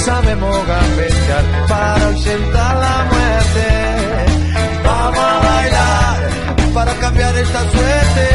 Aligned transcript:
Sabemos 0.00 0.66
gambetear 0.66 1.44
para 1.68 2.06
ausentar 2.06 2.76
la 2.76 3.04
muerte. 3.12 3.68
Vamos 4.84 5.18
a 5.18 5.40
bailar 5.40 6.30
para 6.74 6.94
cambiar 6.94 7.36
esta 7.36 7.60
suerte. 7.70 8.28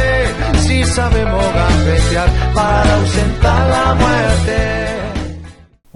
Si 0.60 0.84
sabemos 0.84 1.44
gambetear 1.54 2.30
para 2.54 2.96
ausentar 2.96 3.70
la 3.70 3.96
muerte. 3.96 4.86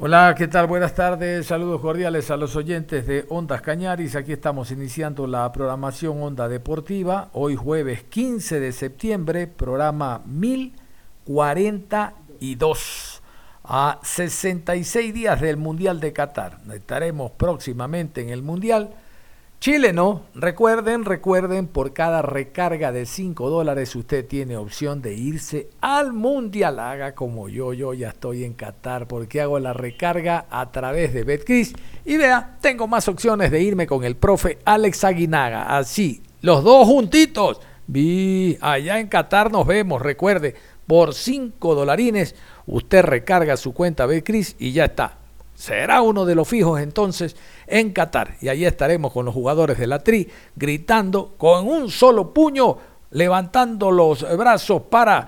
Hola, 0.02 0.34
¿qué 0.38 0.48
tal? 0.48 0.68
Buenas 0.68 0.96
tardes, 0.96 1.46
saludos 1.46 1.82
cordiales 1.82 2.32
a 2.32 2.38
los 2.38 2.56
oyentes 2.56 3.06
de 3.06 3.26
Ondas 3.28 3.62
Cañaris. 3.62 4.16
Aquí 4.16 4.32
estamos 4.32 4.72
iniciando 4.72 5.28
la 5.28 5.52
programación 5.52 6.24
Onda 6.24 6.48
Deportiva. 6.48 7.28
Hoy 7.34 7.58
jueves 7.58 8.04
15 8.04 8.62
de 8.62 8.72
septiembre, 8.72 9.48
programa 9.48 10.22
1042 10.26 13.19
a 13.72 14.00
66 14.02 15.14
días 15.14 15.40
del 15.40 15.56
Mundial 15.56 16.00
de 16.00 16.12
Qatar. 16.12 16.58
Estaremos 16.74 17.32
próximamente 17.32 18.20
en 18.22 18.30
el 18.30 18.42
Mundial. 18.42 18.90
Chile 19.60 19.94
no, 19.94 20.24
recuerden, 20.34 21.06
recuerden, 21.06 21.68
por 21.68 21.94
cada 21.94 22.24
recarga 22.24 22.92
de 22.92 23.06
5 23.06 23.48
dólares 23.50 23.96
usted 23.96 24.26
tiene 24.26 24.58
opción 24.58 25.04
de 25.04 25.14
irse 25.14 25.70
al 25.82 26.14
Mundial. 26.14 26.80
Haga 26.80 27.14
como 27.14 27.48
yo, 27.48 27.74
yo 27.74 27.94
ya 27.94 28.10
estoy 28.10 28.44
en 28.44 28.54
Qatar 28.54 29.08
porque 29.08 29.40
hago 29.40 29.60
la 29.60 29.74
recarga 29.74 30.48
a 30.50 30.72
través 30.72 31.14
de 31.14 31.24
Betcris. 31.24 31.74
Y 32.06 32.18
vea, 32.18 32.58
tengo 32.62 32.88
más 32.88 33.08
opciones 33.08 33.52
de 33.52 33.62
irme 33.62 33.86
con 33.86 34.04
el 34.04 34.16
profe 34.16 34.58
Alex 34.66 35.04
Aguinaga. 35.04 35.78
Así, 35.78 36.24
los 36.42 36.64
dos 36.64 36.88
juntitos. 36.88 37.62
Vi, 37.86 38.58
allá 38.62 39.00
en 39.00 39.08
Qatar 39.08 39.52
nos 39.52 39.68
vemos, 39.68 40.02
recuerde, 40.02 40.56
por 40.90 41.14
5 41.14 41.76
dolarines 41.76 42.34
usted 42.70 43.04
recarga 43.04 43.58
su 43.58 43.74
cuenta 43.74 44.06
Betcris 44.06 44.56
y 44.60 44.72
ya 44.72 44.86
está. 44.86 45.18
Será 45.56 46.02
uno 46.02 46.26
de 46.26 46.36
los 46.36 46.48
fijos 46.48 46.80
entonces 46.80 47.36
en 47.68 47.92
Qatar. 47.92 48.36
Y 48.42 48.48
ahí 48.48 48.64
estaremos 48.64 49.12
con 49.12 49.26
los 49.26 49.34
jugadores 49.34 49.78
de 49.78 49.88
la 49.88 50.00
Tri 50.00 50.30
gritando 50.56 51.34
con 51.38 51.68
un 51.68 51.92
solo 51.92 52.34
puño, 52.34 52.78
levantando 53.12 53.92
los 53.92 54.26
brazos 54.38 54.84
para 54.84 55.28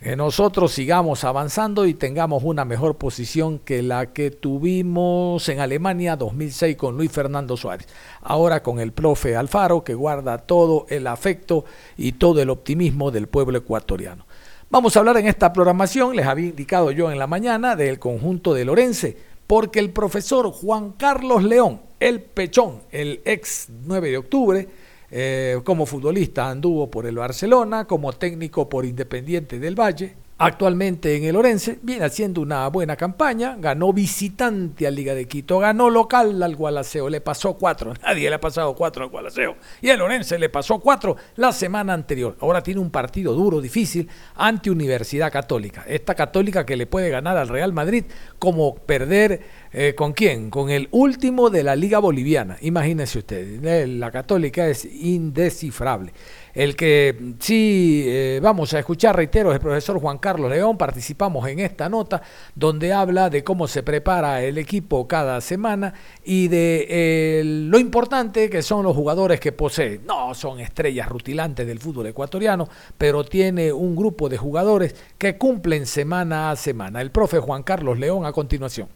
que 0.00 0.16
nosotros 0.16 0.70
sigamos 0.70 1.24
avanzando 1.24 1.86
y 1.86 1.94
tengamos 1.94 2.42
una 2.44 2.66
mejor 2.66 2.96
posición 2.96 3.58
que 3.58 3.82
la 3.82 4.12
que 4.12 4.30
tuvimos 4.30 5.48
en 5.48 5.60
Alemania 5.60 6.14
2006 6.14 6.76
con 6.76 6.96
Luis 6.96 7.10
Fernando 7.10 7.56
Suárez. 7.56 7.88
Ahora 8.20 8.62
con 8.62 8.80
el 8.80 8.92
profe 8.92 9.34
Alfaro 9.34 9.82
que 9.82 9.94
guarda 9.94 10.36
todo 10.36 10.84
el 10.90 11.06
afecto 11.06 11.64
y 11.96 12.12
todo 12.12 12.42
el 12.42 12.50
optimismo 12.50 13.10
del 13.10 13.28
pueblo 13.28 13.56
ecuatoriano. 13.56 14.26
Vamos 14.74 14.96
a 14.96 14.98
hablar 14.98 15.18
en 15.18 15.28
esta 15.28 15.52
programación, 15.52 16.16
les 16.16 16.26
había 16.26 16.48
indicado 16.48 16.90
yo 16.90 17.12
en 17.12 17.16
la 17.16 17.28
mañana, 17.28 17.76
del 17.76 18.00
conjunto 18.00 18.54
de 18.54 18.64
Lorense, 18.64 19.16
porque 19.46 19.78
el 19.78 19.90
profesor 19.90 20.50
Juan 20.50 20.94
Carlos 20.98 21.44
León, 21.44 21.80
el 22.00 22.20
Pechón, 22.20 22.82
el 22.90 23.20
ex 23.24 23.68
9 23.68 24.10
de 24.10 24.18
octubre, 24.18 24.68
eh, 25.12 25.60
como 25.62 25.86
futbolista 25.86 26.50
anduvo 26.50 26.90
por 26.90 27.06
el 27.06 27.14
Barcelona, 27.14 27.84
como 27.84 28.14
técnico 28.14 28.68
por 28.68 28.84
Independiente 28.84 29.60
del 29.60 29.78
Valle, 29.78 30.16
Actualmente 30.44 31.16
en 31.16 31.24
el 31.24 31.36
Orense 31.36 31.78
viene 31.80 32.04
haciendo 32.04 32.42
una 32.42 32.68
buena 32.68 32.96
campaña, 32.96 33.56
ganó 33.58 33.94
visitante 33.94 34.86
al 34.86 34.94
Liga 34.94 35.14
de 35.14 35.26
Quito, 35.26 35.58
ganó 35.58 35.88
local 35.88 36.42
al 36.42 36.54
Gualaceo, 36.54 37.08
le 37.08 37.22
pasó 37.22 37.54
cuatro, 37.54 37.94
nadie 38.02 38.28
le 38.28 38.36
ha 38.36 38.40
pasado 38.42 38.74
cuatro 38.74 39.04
al 39.04 39.08
Gualaceo, 39.08 39.56
y 39.80 39.88
el 39.88 40.02
Orense 40.02 40.38
le 40.38 40.50
pasó 40.50 40.80
cuatro 40.80 41.16
la 41.36 41.50
semana 41.50 41.94
anterior. 41.94 42.36
Ahora 42.40 42.62
tiene 42.62 42.82
un 42.82 42.90
partido 42.90 43.32
duro, 43.32 43.62
difícil, 43.62 44.06
ante 44.34 44.70
Universidad 44.70 45.32
Católica. 45.32 45.86
Esta 45.88 46.14
Católica 46.14 46.66
que 46.66 46.76
le 46.76 46.86
puede 46.86 47.08
ganar 47.08 47.38
al 47.38 47.48
Real 47.48 47.72
Madrid 47.72 48.04
como 48.38 48.74
perder 48.74 49.40
eh, 49.72 49.94
con 49.96 50.12
quién, 50.12 50.50
con 50.50 50.68
el 50.68 50.88
último 50.90 51.48
de 51.48 51.62
la 51.62 51.74
Liga 51.74 52.00
Boliviana. 52.00 52.58
Imagínense 52.60 53.18
ustedes, 53.18 53.88
la 53.88 54.10
Católica 54.10 54.68
es 54.68 54.84
indescifrable. 54.84 56.12
El 56.54 56.76
que 56.76 57.34
sí 57.40 58.04
eh, 58.06 58.38
vamos 58.40 58.72
a 58.74 58.78
escuchar, 58.78 59.16
reitero, 59.16 59.50
es 59.50 59.56
el 59.56 59.60
profesor 59.60 59.98
Juan 60.00 60.18
Carlos 60.18 60.48
León. 60.50 60.78
Participamos 60.78 61.46
en 61.48 61.58
esta 61.58 61.88
nota 61.88 62.22
donde 62.54 62.92
habla 62.92 63.28
de 63.28 63.42
cómo 63.42 63.66
se 63.66 63.82
prepara 63.82 64.40
el 64.42 64.56
equipo 64.58 65.08
cada 65.08 65.40
semana 65.40 65.92
y 66.22 66.46
de 66.46 66.86
eh, 66.88 67.42
lo 67.44 67.78
importante 67.78 68.48
que 68.48 68.62
son 68.62 68.84
los 68.84 68.94
jugadores 68.94 69.40
que 69.40 69.50
posee. 69.50 70.00
No 70.06 70.32
son 70.34 70.60
estrellas 70.60 71.08
rutilantes 71.08 71.66
del 71.66 71.80
fútbol 71.80 72.06
ecuatoriano, 72.06 72.68
pero 72.96 73.24
tiene 73.24 73.72
un 73.72 73.96
grupo 73.96 74.28
de 74.28 74.38
jugadores 74.38 74.94
que 75.18 75.36
cumplen 75.36 75.86
semana 75.86 76.52
a 76.52 76.56
semana. 76.56 77.00
El 77.00 77.10
profe 77.10 77.40
Juan 77.40 77.64
Carlos 77.64 77.98
León 77.98 78.24
a 78.26 78.32
continuación. 78.32 78.88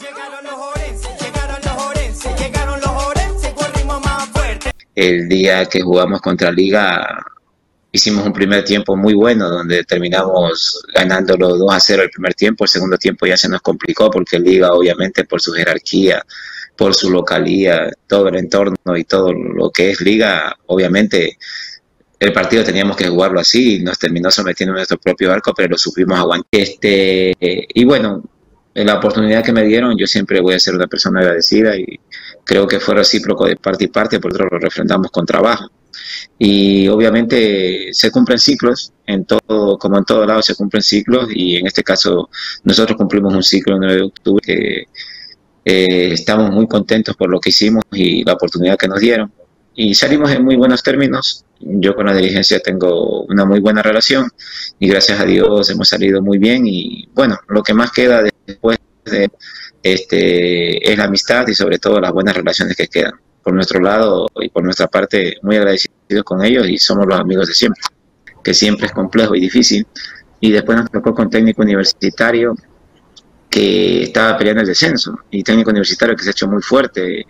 Llegaron 0.00 0.44
los 0.44 1.15
el 4.96 5.28
día 5.28 5.66
que 5.66 5.82
jugamos 5.82 6.20
contra 6.22 6.50
Liga 6.50 7.22
hicimos 7.92 8.26
un 8.26 8.32
primer 8.32 8.64
tiempo 8.64 8.96
muy 8.96 9.14
bueno 9.14 9.48
donde 9.48 9.84
terminamos 9.84 10.82
ganándolo 10.94 11.56
2 11.56 11.74
a 11.74 11.80
0 11.80 12.02
el 12.02 12.10
primer 12.10 12.34
tiempo, 12.34 12.64
el 12.64 12.70
segundo 12.70 12.96
tiempo 12.96 13.26
ya 13.26 13.36
se 13.36 13.48
nos 13.48 13.60
complicó 13.60 14.10
porque 14.10 14.38
Liga 14.38 14.72
obviamente 14.72 15.24
por 15.24 15.40
su 15.40 15.52
jerarquía, 15.52 16.24
por 16.76 16.94
su 16.94 17.10
localía, 17.10 17.90
todo 18.06 18.28
el 18.28 18.36
entorno 18.36 18.96
y 18.96 19.04
todo 19.04 19.32
lo 19.32 19.70
que 19.70 19.90
es 19.90 20.00
Liga, 20.00 20.56
obviamente 20.66 21.38
el 22.18 22.32
partido 22.32 22.64
teníamos 22.64 22.96
que 22.96 23.08
jugarlo 23.08 23.40
así, 23.40 23.82
nos 23.82 23.98
terminó 23.98 24.30
sometiendo 24.30 24.72
en 24.72 24.76
nuestro 24.76 24.98
propio 24.98 25.30
arco, 25.30 25.52
pero 25.54 25.68
lo 25.70 25.78
supimos 25.78 26.18
aguantar. 26.18 26.48
Este, 26.50 27.36
y 27.40 27.84
bueno, 27.84 28.22
en 28.74 28.86
la 28.86 28.94
oportunidad 28.94 29.44
que 29.44 29.52
me 29.52 29.64
dieron, 29.64 29.96
yo 29.98 30.06
siempre 30.06 30.40
voy 30.40 30.54
a 30.54 30.60
ser 30.60 30.74
una 30.74 30.86
persona 30.86 31.20
agradecida 31.20 31.76
y 31.76 32.00
creo 32.46 32.66
que 32.66 32.80
fue 32.80 32.94
recíproco 32.94 33.44
de 33.46 33.56
parte 33.56 33.84
y 33.84 33.88
parte, 33.88 34.20
por 34.20 34.32
otro 34.32 34.48
lo 34.50 34.58
refrendamos 34.58 35.10
con 35.10 35.26
trabajo. 35.26 35.68
Y 36.38 36.86
obviamente 36.88 37.88
se 37.92 38.10
cumplen 38.10 38.38
ciclos, 38.38 38.92
en 39.06 39.24
todo, 39.24 39.76
como 39.78 39.98
en 39.98 40.04
todo 40.04 40.24
lado 40.24 40.40
se 40.42 40.54
cumplen 40.54 40.82
ciclos, 40.82 41.28
y 41.34 41.56
en 41.56 41.66
este 41.66 41.82
caso 41.82 42.30
nosotros 42.64 42.96
cumplimos 42.96 43.34
un 43.34 43.42
ciclo 43.42 43.74
el 43.74 43.80
9 43.80 43.96
de 43.96 44.02
octubre 44.02 44.42
que 44.44 44.84
eh, 45.64 46.12
estamos 46.12 46.50
muy 46.52 46.68
contentos 46.68 47.16
por 47.16 47.28
lo 47.28 47.40
que 47.40 47.50
hicimos 47.50 47.82
y 47.90 48.24
la 48.24 48.34
oportunidad 48.34 48.78
que 48.78 48.88
nos 48.88 49.00
dieron. 49.00 49.32
Y 49.74 49.94
salimos 49.94 50.30
en 50.30 50.44
muy 50.44 50.56
buenos 50.56 50.82
términos. 50.82 51.44
Yo 51.58 51.94
con 51.96 52.06
la 52.06 52.14
dirigencia 52.14 52.60
tengo 52.60 53.22
una 53.22 53.44
muy 53.44 53.60
buena 53.60 53.82
relación 53.82 54.30
y 54.78 54.88
gracias 54.88 55.18
a 55.20 55.24
Dios 55.24 55.68
hemos 55.70 55.88
salido 55.88 56.22
muy 56.22 56.38
bien. 56.38 56.66
Y 56.66 57.08
bueno, 57.12 57.38
lo 57.48 57.62
que 57.62 57.74
más 57.74 57.90
queda 57.90 58.22
después 58.46 58.78
de 59.04 59.30
este, 59.92 60.90
es 60.90 60.98
la 60.98 61.04
amistad 61.04 61.46
y 61.48 61.54
sobre 61.54 61.78
todo 61.78 62.00
las 62.00 62.12
buenas 62.12 62.36
relaciones 62.36 62.76
que 62.76 62.88
quedan. 62.88 63.14
Por 63.42 63.54
nuestro 63.54 63.80
lado 63.80 64.28
y 64.40 64.48
por 64.48 64.64
nuestra 64.64 64.88
parte, 64.88 65.36
muy 65.42 65.56
agradecidos 65.56 66.24
con 66.24 66.44
ellos 66.44 66.68
y 66.68 66.78
somos 66.78 67.06
los 67.06 67.18
amigos 67.18 67.46
de 67.46 67.54
siempre, 67.54 67.82
que 68.42 68.52
siempre 68.52 68.86
es 68.86 68.92
complejo 68.92 69.34
y 69.34 69.40
difícil. 69.40 69.86
Y 70.40 70.50
después 70.50 70.78
nos 70.78 70.90
tocó 70.90 71.14
con 71.14 71.30
técnico 71.30 71.62
universitario 71.62 72.54
que 73.48 74.02
estaba 74.02 74.36
peleando 74.36 74.62
el 74.62 74.66
descenso 74.66 75.18
y 75.30 75.42
técnico 75.42 75.70
universitario 75.70 76.16
que 76.16 76.24
se 76.24 76.30
ha 76.30 76.32
hecho 76.32 76.48
muy 76.48 76.62
fuerte 76.62 77.24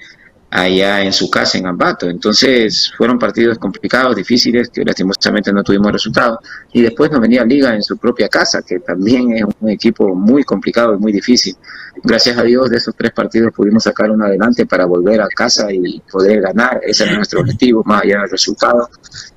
allá 0.50 1.02
en 1.02 1.12
su 1.12 1.28
casa 1.28 1.58
en 1.58 1.66
Ambato. 1.66 2.08
Entonces 2.08 2.92
fueron 2.96 3.18
partidos 3.18 3.58
complicados, 3.58 4.14
difíciles, 4.16 4.68
que 4.70 4.84
lastimosamente 4.84 5.52
no 5.52 5.62
tuvimos 5.62 5.92
resultados. 5.92 6.38
Y 6.72 6.82
después 6.82 7.10
nos 7.10 7.20
venía 7.20 7.44
Liga 7.44 7.74
en 7.74 7.82
su 7.82 7.96
propia 7.96 8.28
casa, 8.28 8.62
que 8.62 8.78
también 8.80 9.32
es 9.32 9.44
un 9.60 9.70
equipo 9.70 10.14
muy 10.14 10.44
complicado 10.44 10.94
y 10.94 10.98
muy 10.98 11.12
difícil. 11.12 11.56
Gracias 12.02 12.36
a 12.38 12.42
Dios 12.42 12.70
de 12.70 12.76
esos 12.76 12.94
tres 12.94 13.12
partidos 13.12 13.52
pudimos 13.54 13.84
sacar 13.84 14.10
uno 14.10 14.24
adelante 14.24 14.66
para 14.66 14.84
volver 14.84 15.20
a 15.20 15.28
casa 15.28 15.72
y 15.72 16.00
poder 16.10 16.42
ganar. 16.42 16.80
Ese 16.82 17.04
era 17.04 17.14
nuestro 17.14 17.40
objetivo, 17.40 17.82
más 17.84 18.02
allá 18.02 18.20
del 18.20 18.30
resultado. 18.30 18.88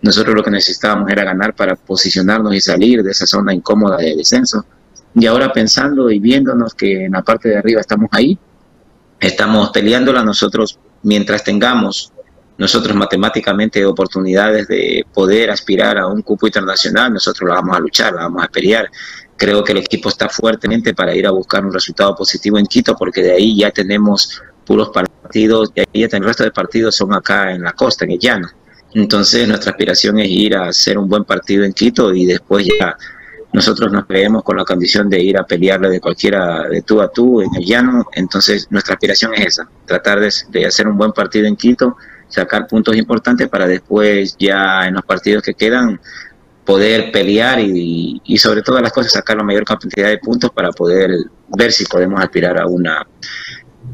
Nosotros 0.01 0.35
lo 0.35 0.43
que 0.43 0.51
necesitábamos 0.51 1.09
era 1.09 1.23
ganar 1.23 1.55
para 1.55 1.75
posicionarnos 1.75 2.53
y 2.53 2.61
salir 2.61 3.01
de 3.03 3.11
esa 3.11 3.25
zona 3.25 3.53
incómoda 3.53 3.97
de 3.97 4.15
descenso. 4.15 4.65
Y 5.15 5.25
ahora 5.25 5.51
pensando 5.51 6.09
y 6.11 6.19
viéndonos 6.19 6.73
que 6.75 7.05
en 7.05 7.13
la 7.13 7.23
parte 7.23 7.49
de 7.49 7.57
arriba 7.57 7.81
estamos 7.81 8.09
ahí, 8.11 8.37
estamos 9.19 9.71
peleándola 9.71 10.23
nosotros 10.23 10.77
mientras 11.03 11.43
tengamos 11.43 12.11
nosotros 12.57 12.93
matemáticamente 12.95 13.85
oportunidades 13.85 14.67
de 14.67 15.05
poder 15.13 15.49
aspirar 15.49 15.97
a 15.97 16.07
un 16.07 16.21
cupo 16.21 16.45
internacional, 16.45 17.13
nosotros 17.13 17.47
la 17.47 17.55
vamos 17.55 17.77
a 17.77 17.79
luchar, 17.79 18.13
la 18.13 18.23
vamos 18.23 18.43
a 18.43 18.47
pelear. 18.49 18.89
Creo 19.37 19.63
que 19.63 19.71
el 19.71 19.77
equipo 19.77 20.09
está 20.09 20.27
fuertemente 20.27 20.93
para 20.93 21.15
ir 21.15 21.25
a 21.25 21.31
buscar 21.31 21.65
un 21.65 21.71
resultado 21.71 22.13
positivo 22.15 22.57
en 22.57 22.65
Quito, 22.65 22.95
porque 22.97 23.21
de 23.21 23.31
ahí 23.31 23.57
ya 23.57 23.71
tenemos 23.71 24.41
puros 24.65 24.89
partidos, 24.89 25.71
y 25.73 25.79
ahí 25.79 26.03
el 26.03 26.23
resto 26.23 26.43
de 26.43 26.51
partidos 26.51 26.95
son 26.95 27.13
acá 27.13 27.53
en 27.53 27.63
la 27.63 27.71
costa, 27.71 28.03
en 28.03 28.11
el 28.11 28.19
llano. 28.19 28.49
Entonces 28.93 29.47
nuestra 29.47 29.71
aspiración 29.71 30.19
es 30.19 30.29
ir 30.29 30.55
a 30.57 30.67
hacer 30.67 30.97
un 30.97 31.07
buen 31.07 31.23
partido 31.23 31.63
en 31.63 31.73
Quito 31.73 32.13
y 32.13 32.25
después 32.25 32.67
ya 32.79 32.97
nosotros 33.51 33.91
nos 33.91 34.05
creemos 34.05 34.43
con 34.43 34.57
la 34.57 34.63
condición 34.63 35.09
de 35.09 35.21
ir 35.21 35.37
a 35.37 35.43
pelearle 35.43 35.89
de 35.89 35.99
cualquiera 35.99 36.67
de 36.67 36.81
tú 36.83 37.01
a 37.01 37.11
tú 37.11 37.41
en 37.41 37.49
el 37.55 37.65
llano. 37.65 38.05
Entonces 38.13 38.67
nuestra 38.69 38.93
aspiración 38.93 39.33
es 39.33 39.47
esa, 39.47 39.69
tratar 39.85 40.19
de, 40.19 40.65
hacer 40.65 40.87
un 40.87 40.97
buen 40.97 41.11
partido 41.11 41.47
en 41.47 41.55
Quito, 41.55 41.97
sacar 42.27 42.67
puntos 42.67 42.95
importantes 42.95 43.47
para 43.49 43.67
después 43.67 44.35
ya 44.37 44.85
en 44.85 44.93
los 44.93 45.03
partidos 45.03 45.41
que 45.41 45.55
quedan 45.55 45.99
poder 46.63 47.11
pelear 47.11 47.59
y, 47.59 48.21
y, 48.23 48.37
sobre 48.37 48.61
todas 48.61 48.83
las 48.83 48.93
cosas 48.93 49.11
sacar 49.11 49.37
la 49.37 49.43
mayor 49.43 49.63
cantidad 49.63 50.09
de 50.09 50.19
puntos 50.19 50.51
para 50.51 50.71
poder 50.71 51.09
ver 51.47 51.71
si 51.71 51.83
podemos 51.85 52.21
aspirar 52.21 52.59
a 52.59 52.67
una 52.67 53.07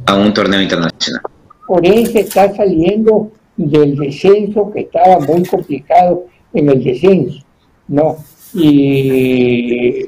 a 0.05 0.15
un 0.15 0.33
torneo 0.33 0.61
internacional. 0.61 1.21
Orense 1.67 2.19
está 2.19 2.53
saliendo 2.53 3.31
del 3.55 3.95
descenso 3.95 4.69
que 4.73 4.81
estaba 4.81 5.19
muy 5.19 5.45
complicado 5.45 6.25
en 6.53 6.69
el 6.69 6.83
descenso, 6.83 7.45
¿no? 7.87 8.17
Y 8.55 10.05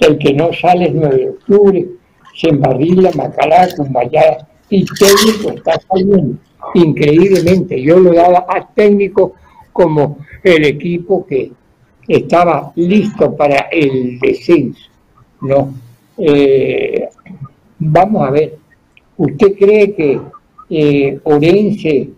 el 0.00 0.18
que 0.18 0.32
no 0.34 0.52
sale 0.52 0.86
es 0.86 0.94
9 0.94 1.16
de 1.16 1.30
octubre, 1.30 1.86
se 2.34 2.48
embarrila, 2.50 3.10
Macalá, 3.14 3.68
Cumbayá, 3.76 4.46
y 4.70 4.84
técnico 4.84 5.50
está 5.50 5.80
saliendo 5.88 6.38
increíblemente. 6.74 7.80
Yo 7.82 7.98
lo 7.98 8.12
daba 8.12 8.46
a 8.48 8.66
técnico 8.74 9.34
como 9.72 10.18
el 10.42 10.64
equipo 10.64 11.26
que 11.26 11.52
estaba 12.06 12.72
listo 12.76 13.36
para 13.36 13.68
el 13.70 14.18
descenso, 14.18 14.88
¿no? 15.40 15.74
Eh, 16.16 17.08
vamos 17.78 18.26
a 18.26 18.30
ver, 18.30 18.58
¿usted 19.16 19.56
cree 19.58 19.94
que 19.94 20.20
eh, 20.70 21.20
Orense 21.24 22.10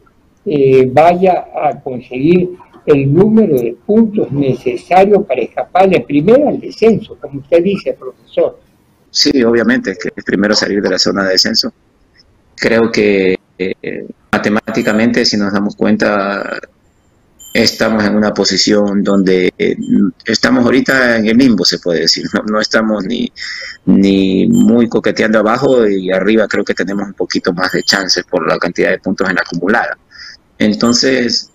eh, 0.47 0.91
vaya 0.93 1.47
a 1.55 1.81
conseguir 1.81 2.51
el 2.87 3.13
número 3.13 3.55
de 3.55 3.77
puntos 3.87 4.31
necesarios 4.33 5.25
para 5.27 5.43
escapar 5.43 5.89
de 5.89 6.01
primero 6.01 6.49
al 6.49 6.61
descenso, 6.61 7.17
como 7.21 7.41
usted 7.41 7.63
dice, 7.63 7.93
profesor. 7.93 8.59
Sí, 9.11 9.43
obviamente, 9.43 9.97
que 10.01 10.11
es 10.15 10.25
primero 10.25 10.55
salir 10.55 10.81
de 10.81 10.91
la 10.91 10.99
zona 10.99 11.25
de 11.25 11.33
descenso. 11.33 11.73
Creo 12.57 12.91
que 12.91 13.39
eh, 13.59 14.07
matemáticamente, 14.33 15.25
si 15.25 15.37
nos 15.37 15.53
damos 15.53 15.75
cuenta, 15.77 16.61
estamos 17.53 18.05
en 18.05 18.15
una 18.15 18.33
posición 18.33 19.03
donde 19.03 19.53
eh, 19.59 19.77
estamos 20.25 20.65
ahorita 20.65 21.17
en 21.17 21.27
el 21.27 21.37
limbo, 21.37 21.65
se 21.65 21.79
puede 21.79 22.01
decir. 22.01 22.27
No, 22.33 22.43
no, 22.45 22.61
estamos 22.61 23.05
ni, 23.05 23.31
ni 23.87 24.47
muy 24.47 24.89
coqueteando 24.89 25.41
abajo 25.41 25.87
y 25.87 26.11
arriba 26.13 26.47
creo 26.47 26.65
que 26.65 26.75
tenemos 26.75 27.09
un 27.09 27.15
poquito 27.15 27.53
más 27.53 27.73
de 27.73 27.83
chances 27.83 28.25
por 28.25 28.47
la 28.47 28.59
cantidad 28.59 28.91
de 28.91 28.99
puntos 28.99 29.29
en 29.29 29.35
la 29.35 29.43
acumulada. 29.43 29.99
Entonces, 30.59 31.50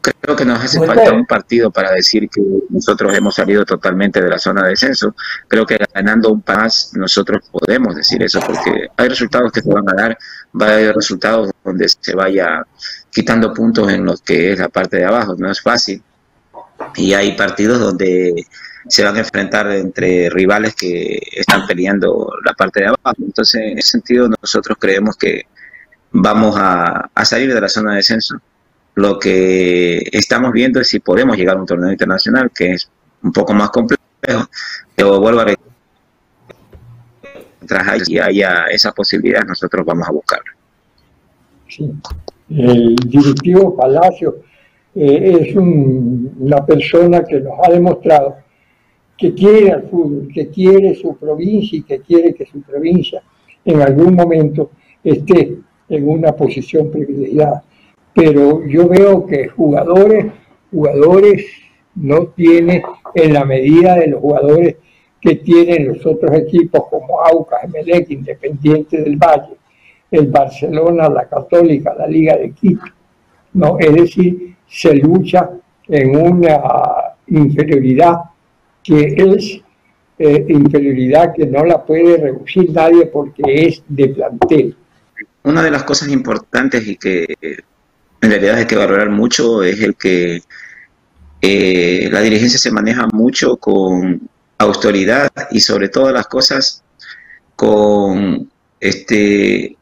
creo 0.00 0.36
que 0.36 0.44
nos 0.44 0.62
hace 0.62 0.78
falta 0.84 1.12
un 1.12 1.26
partido 1.26 1.70
para 1.70 1.92
decir 1.92 2.28
que 2.28 2.40
nosotros 2.70 3.16
hemos 3.16 3.34
salido 3.34 3.64
totalmente 3.64 4.20
de 4.20 4.28
la 4.28 4.38
zona 4.38 4.64
de 4.64 4.70
descenso. 4.70 5.14
Creo 5.48 5.66
que 5.66 5.78
ganando 5.94 6.30
un 6.30 6.42
pas 6.42 6.90
nosotros 6.94 7.48
podemos 7.50 7.94
decir 7.94 8.22
eso 8.22 8.40
porque 8.40 8.88
hay 8.96 9.08
resultados 9.08 9.52
que 9.52 9.60
se 9.60 9.72
van 9.72 9.88
a 9.88 9.94
dar, 9.94 10.18
va 10.60 10.68
a 10.68 10.72
haber 10.72 10.94
resultados 10.94 11.50
donde 11.64 11.88
se 11.88 12.14
vaya 12.14 12.64
quitando 13.10 13.52
puntos 13.52 13.90
en 13.90 14.04
lo 14.04 14.16
que 14.16 14.52
es 14.52 14.58
la 14.58 14.68
parte 14.68 14.98
de 14.98 15.04
abajo, 15.04 15.34
no 15.38 15.50
es 15.50 15.60
fácil. 15.60 16.02
Y 16.94 17.14
hay 17.14 17.36
partidos 17.36 17.80
donde 17.80 18.46
se 18.88 19.04
van 19.04 19.16
a 19.16 19.20
enfrentar 19.20 19.70
entre 19.72 20.30
rivales 20.30 20.74
que 20.74 21.20
están 21.32 21.66
peleando 21.66 22.30
la 22.44 22.52
parte 22.52 22.80
de 22.80 22.86
abajo. 22.86 23.16
Entonces, 23.18 23.60
en 23.62 23.78
ese 23.78 23.88
sentido, 23.88 24.28
nosotros 24.28 24.76
creemos 24.78 25.16
que 25.16 25.42
vamos 26.12 26.56
a, 26.56 27.10
a, 27.14 27.24
salir 27.24 27.52
de 27.52 27.60
la 27.60 27.68
zona 27.68 27.92
de 27.92 27.96
descenso. 27.98 28.36
Lo 28.96 29.18
que 29.18 29.98
estamos 30.10 30.52
viendo 30.52 30.80
es 30.80 30.88
si 30.88 31.00
podemos 31.00 31.36
llegar 31.36 31.56
a 31.56 31.60
un 31.60 31.66
torneo 31.66 31.92
internacional, 31.92 32.50
que 32.54 32.72
es 32.72 32.90
un 33.22 33.32
poco 33.32 33.52
más 33.52 33.70
complejo, 33.70 34.00
pero 34.94 35.20
vuelvo 35.20 35.40
a 35.40 35.46
mientras 37.60 37.88
haya 37.88 38.64
esa 38.70 38.92
posibilidad, 38.92 39.44
nosotros 39.44 39.84
vamos 39.84 40.08
a 40.08 40.12
buscarla. 40.12 40.50
Sí. 41.68 41.92
El 42.48 42.94
directivo 42.96 43.76
Palacio 43.76 44.36
eh, 44.94 45.40
es 45.40 45.56
un, 45.56 46.34
una 46.38 46.64
persona 46.64 47.24
que 47.24 47.40
nos 47.40 47.54
ha 47.62 47.72
demostrado 47.72 48.36
que 49.18 49.34
quiere 49.34 49.72
al 49.72 49.88
fútbol, 49.88 50.28
que 50.32 50.48
quiere 50.48 50.94
su 50.94 51.16
provincia 51.16 51.78
y 51.78 51.82
que 51.82 52.00
quiere 52.00 52.34
que 52.34 52.46
su 52.46 52.60
provincia 52.62 53.22
en 53.64 53.82
algún 53.82 54.14
momento 54.14 54.70
esté 55.02 55.58
en 55.88 56.08
una 56.08 56.32
posición 56.32 56.90
privilegiada. 56.90 57.64
Pero 58.16 58.66
yo 58.66 58.88
veo 58.88 59.26
que 59.26 59.46
jugadores, 59.48 60.32
jugadores 60.70 61.44
no 61.94 62.28
tiene 62.28 62.82
en 63.14 63.32
la 63.34 63.44
medida 63.44 63.94
de 63.96 64.06
los 64.06 64.20
jugadores 64.20 64.76
que 65.20 65.36
tienen 65.36 65.88
los 65.88 66.06
otros 66.06 66.34
equipos 66.34 66.84
como 66.88 67.20
Aucas, 67.20 67.64
Emelec, 67.64 68.10
Independiente 68.10 69.02
del 69.02 69.16
Valle, 69.16 69.56
el 70.10 70.28
Barcelona, 70.28 71.10
la 71.10 71.28
Católica, 71.28 71.94
la 71.94 72.06
Liga 72.06 72.38
de 72.38 72.52
Quito. 72.52 72.86
¿no? 73.52 73.78
Es 73.78 73.92
decir, 73.92 74.56
se 74.66 74.94
lucha 74.94 75.50
en 75.86 76.16
una 76.16 76.62
inferioridad 77.26 78.16
que 78.82 79.14
es 79.14 79.60
eh, 80.18 80.46
inferioridad 80.48 81.34
que 81.34 81.44
no 81.44 81.64
la 81.66 81.84
puede 81.84 82.16
reducir 82.16 82.72
nadie 82.72 83.06
porque 83.06 83.42
es 83.44 83.82
de 83.86 84.08
plantel 84.08 84.76
una 85.46 85.62
de 85.62 85.70
las 85.70 85.84
cosas 85.84 86.08
importantes 86.08 86.86
y 86.88 86.96
que 86.96 87.24
en 88.20 88.30
realidad 88.30 88.56
hay 88.56 88.66
que 88.66 88.76
valorar 88.76 89.10
mucho 89.10 89.62
es 89.62 89.80
el 89.80 89.94
que 89.96 90.42
eh, 91.40 92.08
la 92.10 92.20
dirigencia 92.20 92.58
se 92.58 92.70
maneja 92.70 93.06
mucho 93.12 93.56
con 93.56 94.28
autoridad 94.58 95.30
y 95.50 95.60
sobre 95.60 95.88
todas 95.88 96.12
las 96.12 96.26
cosas 96.26 96.82
con 97.54 98.50
este 98.80 99.76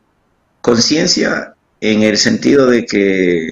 conciencia 0.61 1.55
en 1.81 2.03
el 2.03 2.17
sentido 2.17 2.67
de 2.67 2.87
que 2.87 3.51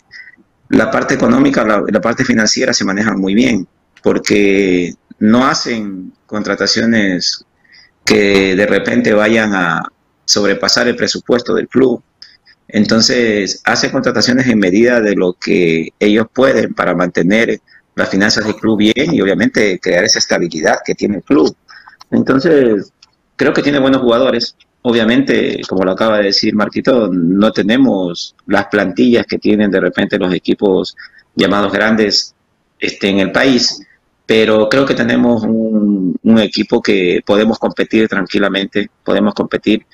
la 0.71 0.91
parte 0.91 1.15
económica, 1.15 1.65
la, 1.65 1.83
la 1.87 2.01
parte 2.01 2.25
financiera 2.25 2.73
se 2.73 2.85
manejan 2.85 3.21
muy 3.21 3.35
bien, 3.35 3.69
porque 4.03 4.95
no 5.19 5.47
hacen 5.47 6.13
contrataciones 6.27 7.45
que 8.05 8.57
de 8.57 8.67
repente 8.67 9.13
vayan 9.13 9.55
a, 9.55 9.83
sobrepasar 10.25 10.89
el 10.89 10.97
presupuesto 10.97 11.55
del 11.55 11.69
club. 11.69 12.03
Entonces, 12.69 13.61
hace 13.65 13.91
contrataciones 13.91 14.47
en 14.47 14.59
medida 14.59 15.01
de 15.01 15.15
lo 15.15 15.35
que 15.35 15.91
ellos 15.99 16.27
pueden 16.33 16.75
para 16.75 16.95
mantener 16.95 17.61
las 17.95 18.09
finanzas 18.09 18.47
del 18.47 18.57
club 18.57 18.79
bien 18.79 19.15
y 19.15 19.21
obviamente 19.21 19.79
crear 19.79 20.05
esa 20.05 20.19
estabilidad 20.19 20.79
que 20.85 20.95
tiene 20.95 21.17
el 21.17 21.23
club. 21.23 21.55
Entonces, 22.11 22.93
creo 23.37 23.53
que 23.53 23.63
tiene 23.63 23.79
buenos 23.79 24.01
jugadores. 24.01 24.57
Obviamente, 24.83 25.61
como 25.69 25.85
lo 25.85 25.93
acaba 25.93 26.19
de 26.19 26.25
decir 26.25 26.55
Marquito, 26.55 27.09
no 27.13 27.53
tenemos 27.53 28.35
las 28.47 28.67
plantillas 28.67 29.27
que 29.27 29.39
tienen 29.39 29.71
de 29.71 29.81
repente 29.81 30.19
los 30.19 30.33
equipos 30.35 30.97
llamados 31.35 31.73
grandes 31.73 32.35
este, 32.79 33.09
en 33.09 33.21
el 33.21 33.33
país, 33.33 33.81
pero 34.27 34.69
creo 34.69 34.85
que 34.87 34.95
tenemos 34.95 35.45
un, 35.45 36.17
un 36.23 36.39
equipo 36.39 36.83
que 36.83 37.21
podemos 37.25 37.59
competir 37.59 38.09
tranquilamente, 38.09 38.91
podemos 39.05 39.35
competir 39.35 39.87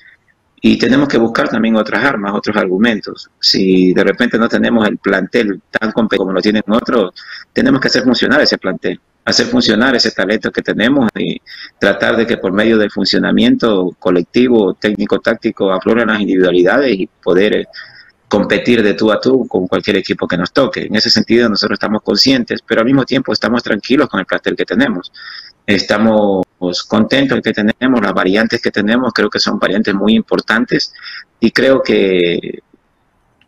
y 0.61 0.77
tenemos 0.77 1.07
que 1.07 1.17
buscar 1.17 1.47
también 1.47 1.75
otras 1.75 2.03
armas, 2.03 2.33
otros 2.33 2.57
argumentos. 2.57 3.29
Si 3.39 3.93
de 3.93 4.03
repente 4.03 4.37
no 4.37 4.49
tenemos 4.49 4.87
el 4.87 4.97
plantel 4.97 5.61
tan 5.69 5.91
completo 5.91 6.23
como 6.23 6.33
lo 6.33 6.41
tienen 6.41 6.63
otros, 6.67 7.13
tenemos 7.53 7.79
que 7.79 7.87
hacer 7.87 8.03
funcionar 8.03 8.41
ese 8.41 8.57
plantel, 8.57 8.99
hacer 9.23 9.45
funcionar 9.45 9.95
ese 9.95 10.11
talento 10.11 10.51
que 10.51 10.61
tenemos 10.61 11.09
y 11.15 11.41
tratar 11.79 12.17
de 12.17 12.27
que 12.27 12.37
por 12.37 12.51
medio 12.51 12.77
del 12.77 12.91
funcionamiento 12.91 13.95
colectivo, 13.99 14.73
técnico-táctico, 14.73 15.71
afloren 15.71 16.07
las 16.07 16.19
individualidades 16.19 16.99
y 16.99 17.07
poder 17.07 17.55
eh, 17.55 17.67
competir 18.27 18.83
de 18.83 18.93
tú 18.93 19.11
a 19.11 19.19
tú 19.19 19.47
con 19.47 19.67
cualquier 19.67 19.97
equipo 19.97 20.27
que 20.27 20.37
nos 20.37 20.51
toque. 20.51 20.83
En 20.85 20.95
ese 20.95 21.09
sentido 21.09 21.49
nosotros 21.49 21.77
estamos 21.77 22.03
conscientes, 22.03 22.61
pero 22.65 22.81
al 22.81 22.85
mismo 22.85 23.05
tiempo 23.05 23.31
estamos 23.33 23.63
tranquilos 23.63 24.09
con 24.09 24.19
el 24.19 24.25
plantel 24.25 24.55
que 24.55 24.65
tenemos. 24.65 25.11
Estamos 25.69 26.47
contentos 26.87 27.39
que 27.43 27.53
tenemos, 27.53 28.01
las 28.01 28.11
variantes 28.11 28.59
que 28.59 28.71
tenemos, 28.71 29.13
creo 29.13 29.29
que 29.29 29.37
son 29.37 29.59
variantes 29.59 29.93
muy 29.93 30.15
importantes 30.15 30.91
y 31.39 31.51
creo 31.51 31.83
que 31.83 32.63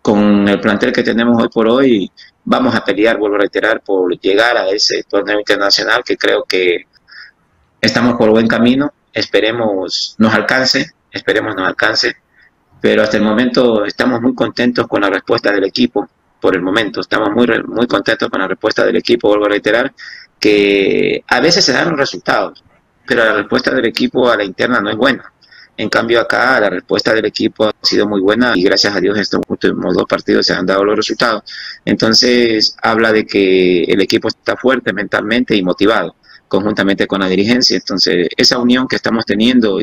con 0.04 0.48
el 0.48 0.60
plantel 0.60 0.94
que 0.94 1.01
tenemos 1.01 1.42
hoy 1.42 1.50
por 1.50 1.68
hoy 1.68 2.12
vamos 2.44 2.75
a 2.75 2.86
pelear, 2.86 3.18
vuelvo 3.18 3.38
a 3.38 3.40
reiterar, 3.40 3.82
por 3.82 4.20
llegar 4.20 4.56
a 4.56 4.70
ese 4.70 5.01
torneo 5.10 5.40
internacional 5.40 6.04
que 6.06 6.16
creo 6.16 6.44
que 6.44 6.86
estamos 7.82 8.13
por 8.20 8.30
buen 8.30 8.48
camino, 8.48 8.94
esperemos 9.12 10.13
nos 10.20 10.32
alcance, 10.32 10.92
esperemos 11.10 11.56
nos 11.56 11.68
alcance, 11.68 12.18
pero 12.80 13.01
hasta 13.01 13.18
el 13.18 13.24
momento 13.24 13.84
estamos 13.84 14.22
muy 14.22 14.36
contentos 14.36 14.86
con 14.88 15.01
la 15.01 15.10
respuesta 15.10 15.51
del 15.51 15.63
equipo, 15.63 16.08
por 16.40 16.56
el 16.56 16.62
momento. 16.62 17.00
Estamos 17.01 17.32
muy, 17.32 17.48
muy 17.68 17.88
contentos 17.88 18.30
con 18.30 18.42
la 18.42 18.48
respuesta 18.48 18.84
del 18.84 18.98
equipo, 18.98 19.30
vuelvo 19.30 19.46
a 19.46 19.50
reiterar, 19.50 19.94
que 20.42 21.24
a 21.28 21.40
veces 21.40 21.64
se 21.64 21.72
dan 21.72 21.92
los 21.92 22.00
resultados, 22.00 22.64
pero 23.06 23.24
la 23.24 23.34
respuesta 23.34 23.72
del 23.74 23.86
equipo 23.86 24.30
a 24.30 24.36
la 24.36 24.44
interna 24.44 24.82
no 24.82 24.90
es 24.90 24.98
buena. 24.98 25.32
En 25.78 25.88
cambio 25.88 26.20
acá 26.20 26.60
la 26.60 26.70
respuesta 26.70 27.14
del 27.14 27.26
equipo 27.26 27.66
ha 27.66 27.74
sido 27.82 28.08
muy 28.08 28.20
buena 28.20 28.54
y 28.56 28.64
gracias 28.64 28.96
a 28.96 29.00
Dios 29.00 29.16
en 29.16 29.22
estos 29.22 29.42
últimos 29.48 29.96
dos 29.96 30.06
partidos 30.10 30.46
se 30.46 30.54
han 30.54 30.66
dado 30.66 30.84
los 30.84 30.96
resultados. 30.96 31.44
Entonces 31.86 32.76
habla 32.82 33.14
de 33.14 33.26
que 33.26 33.84
el 33.84 34.02
equipo 34.02 34.28
está 34.28 34.58
fuerte 34.58 34.92
mentalmente 34.94 35.56
y 35.56 35.64
motivado 35.64 36.16
conjuntamente 36.48 37.08
con 37.08 37.22
la 37.22 37.30
dirigencia. 37.30 37.78
Entonces, 37.78 38.28
esa 38.36 38.58
unión 38.58 38.86
que 38.86 38.98
estamos 38.98 39.26
teniendo 39.26 39.80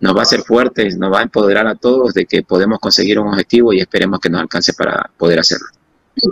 nos 0.00 0.16
va 0.16 0.20
a 0.20 0.22
hacer 0.22 0.40
fuertes, 0.40 0.98
nos 0.98 1.12
va 1.12 1.20
a 1.20 1.22
empoderar 1.22 1.68
a 1.68 1.76
todos 1.76 2.12
de 2.12 2.26
que 2.26 2.42
podemos 2.42 2.80
conseguir 2.80 3.20
un 3.20 3.28
objetivo 3.28 3.72
y 3.72 3.78
esperemos 3.78 4.18
que 4.18 4.28
nos 4.28 4.40
alcance 4.40 4.72
para 4.72 5.10
poder 5.16 5.38
hacerlo. 5.38 5.68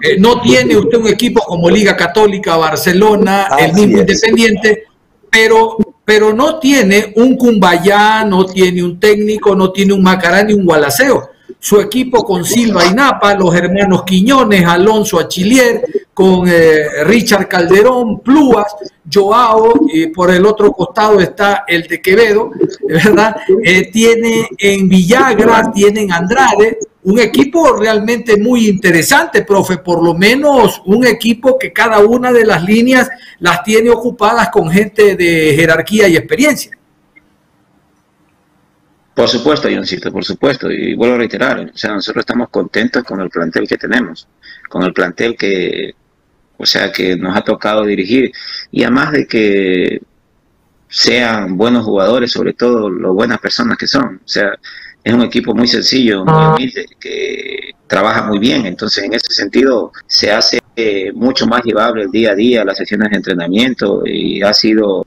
Eh, 0.03 0.17
no 0.19 0.41
tiene 0.41 0.77
usted 0.77 0.99
un 0.99 1.09
equipo 1.09 1.43
como 1.43 1.71
Liga 1.71 1.97
Católica, 1.97 2.57
Barcelona, 2.57 3.49
el 3.59 3.73
mismo 3.73 3.99
Independiente, 3.99 4.85
pero, 5.31 5.77
pero 6.05 6.33
no 6.33 6.59
tiene 6.59 7.13
un 7.17 7.37
Cumbayá, 7.37 8.25
no 8.25 8.47
tiene 8.47 8.83
un 8.83 8.99
técnico, 8.99 9.55
no 9.55 9.73
tiene 9.73 9.93
un 9.93 10.03
Macarán 10.03 10.49
ni 10.49 10.55
un 10.55 10.65
Gualaceo. 10.65 11.31
Su 11.59 11.81
equipo 11.81 12.23
con 12.25 12.45
Silva 12.45 12.87
y 12.87 12.95
Napa, 12.95 13.35
los 13.35 13.55
hermanos 13.55 14.05
Quiñones, 14.05 14.65
Alonso 14.65 15.19
Achilier, 15.19 15.83
con 16.15 16.49
eh, 16.49 17.05
Richard 17.05 17.49
Calderón, 17.49 18.21
Plúas, 18.21 18.75
Joao, 19.13 19.75
y 19.93 20.07
por 20.09 20.31
el 20.31 20.47
otro 20.47 20.73
costado 20.73 21.21
está 21.21 21.65
el 21.67 21.83
de 21.87 22.01
Quevedo, 22.01 22.51
¿verdad? 22.89 23.37
Eh, 23.63 23.91
tiene 23.91 24.49
en 24.59 24.89
Villagra, 24.89 25.71
tienen 25.73 26.13
Andrade, 26.13 26.79
un 27.03 27.21
equipo 27.21 27.73
realmente 27.77 28.37
muy 28.37 28.67
interesante, 28.67 29.43
profe, 29.43 29.79
por 29.79 30.03
lo 30.03 30.15
menos 30.15 30.83
un 30.87 31.07
equipo 31.07 31.59
que 31.59 31.73
cada 31.73 32.01
una 32.01 32.33
de 32.33 32.45
las 32.45 32.65
líneas 32.65 33.09
las 33.39 33.63
tiene 33.63 33.91
ocupadas 33.91 34.49
con 34.51 34.71
gente 34.71 35.15
de 35.15 35.55
jerarquía 35.55 36.09
y 36.09 36.17
experiencia. 36.17 36.76
Por 39.17 39.31
supuesto, 39.31 39.67
Johncito, 39.73 40.13
por 40.13 40.27
supuesto. 40.27 40.71
Y 40.71 40.95
vuelvo 40.95 41.15
a 41.15 41.19
reiterar, 41.19 41.71
o 41.75 41.77
sea, 41.77 41.95
nosotros 41.95 42.21
estamos 42.21 42.51
contentos 42.51 43.03
con 43.03 43.19
el 43.23 43.31
plantel 43.31 43.67
que 43.67 43.79
tenemos, 43.79 44.29
con 44.69 44.83
el 44.83 44.93
plantel 44.93 45.35
que, 45.39 45.95
o 46.59 46.67
sea, 46.67 46.93
que 46.93 47.17
nos 47.17 47.35
ha 47.35 47.41
tocado 47.41 47.87
dirigir. 47.87 48.31
Y 48.71 48.83
además 48.83 49.13
de 49.13 49.27
que 49.27 50.03
sean 50.87 51.57
buenos 51.57 51.87
jugadores, 51.87 52.31
sobre 52.31 52.53
todo 52.53 52.91
lo 52.91 53.15
buenas 53.15 53.39
personas 53.39 53.79
que 53.79 53.87
son. 53.87 54.17
O 54.23 54.29
sea, 54.29 54.51
es 55.03 55.15
un 55.15 55.23
equipo 55.23 55.55
muy 55.55 55.67
sencillo, 55.67 56.23
muy 56.23 56.35
ah. 56.37 56.55
humilde, 56.55 56.85
que 57.01 57.71
trabaja 57.87 58.23
muy 58.25 58.39
bien. 58.39 58.67
Entonces, 58.67 59.05
en 59.05 59.15
ese 59.15 59.33
sentido, 59.33 59.93
se 60.07 60.31
hace 60.31 60.61
mucho 61.15 61.47
más 61.47 61.63
llevable 61.65 62.03
el 62.03 62.11
día 62.11 62.33
a 62.33 62.35
día, 62.35 62.67
las 62.67 62.77
sesiones 62.77 63.09
de 63.09 63.17
entrenamiento 63.17 64.03
y 64.05 64.43
ha 64.43 64.53
sido 64.53 65.07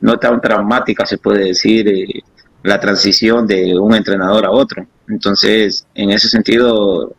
no 0.00 0.18
tan 0.18 0.40
traumática, 0.40 1.04
se 1.04 1.18
puede 1.18 1.48
decir, 1.48 1.86
eh, 1.86 2.22
la 2.62 2.80
transición 2.80 3.46
de 3.46 3.78
un 3.78 3.94
entrenador 3.94 4.44
a 4.44 4.50
otro. 4.50 4.86
Entonces, 5.08 5.86
en 5.94 6.10
ese 6.10 6.28
sentido, 6.28 7.14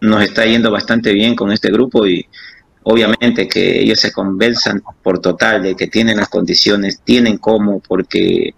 nos 0.00 0.22
está 0.22 0.44
yendo 0.44 0.70
bastante 0.70 1.12
bien 1.12 1.34
con 1.34 1.52
este 1.52 1.70
grupo 1.70 2.06
y, 2.06 2.26
obviamente 2.84 3.48
que 3.48 3.80
ellos 3.80 4.00
se 4.00 4.12
convenzan 4.12 4.82
por 5.02 5.20
total 5.20 5.62
de 5.62 5.74
que 5.76 5.86
tienen 5.86 6.16
las 6.16 6.28
condiciones, 6.28 7.00
tienen 7.04 7.38
cómo, 7.38 7.80
porque 7.80 8.54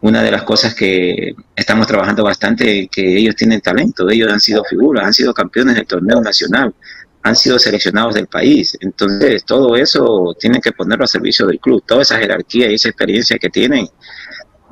una 0.00 0.22
de 0.22 0.30
las 0.30 0.42
cosas 0.42 0.74
que 0.74 1.34
estamos 1.56 1.86
trabajando 1.86 2.24
bastante 2.24 2.82
es 2.82 2.88
que 2.90 3.16
ellos 3.16 3.34
tienen 3.36 3.60
talento, 3.60 4.08
ellos 4.10 4.32
han 4.32 4.40
sido 4.40 4.62
figuras, 4.64 5.04
han 5.06 5.14
sido 5.14 5.32
campeones 5.32 5.76
del 5.76 5.86
torneo 5.86 6.20
nacional, 6.20 6.74
han 7.22 7.34
sido 7.34 7.58
seleccionados 7.58 8.14
del 8.14 8.26
país. 8.26 8.76
Entonces, 8.80 9.44
todo 9.44 9.74
eso 9.76 10.36
tienen 10.38 10.60
que 10.60 10.72
ponerlo 10.72 11.04
a 11.04 11.08
servicio 11.08 11.46
del 11.46 11.58
club, 11.58 11.82
toda 11.86 12.02
esa 12.02 12.18
jerarquía 12.18 12.70
y 12.70 12.74
esa 12.74 12.90
experiencia 12.90 13.38
que 13.38 13.48
tienen 13.48 13.88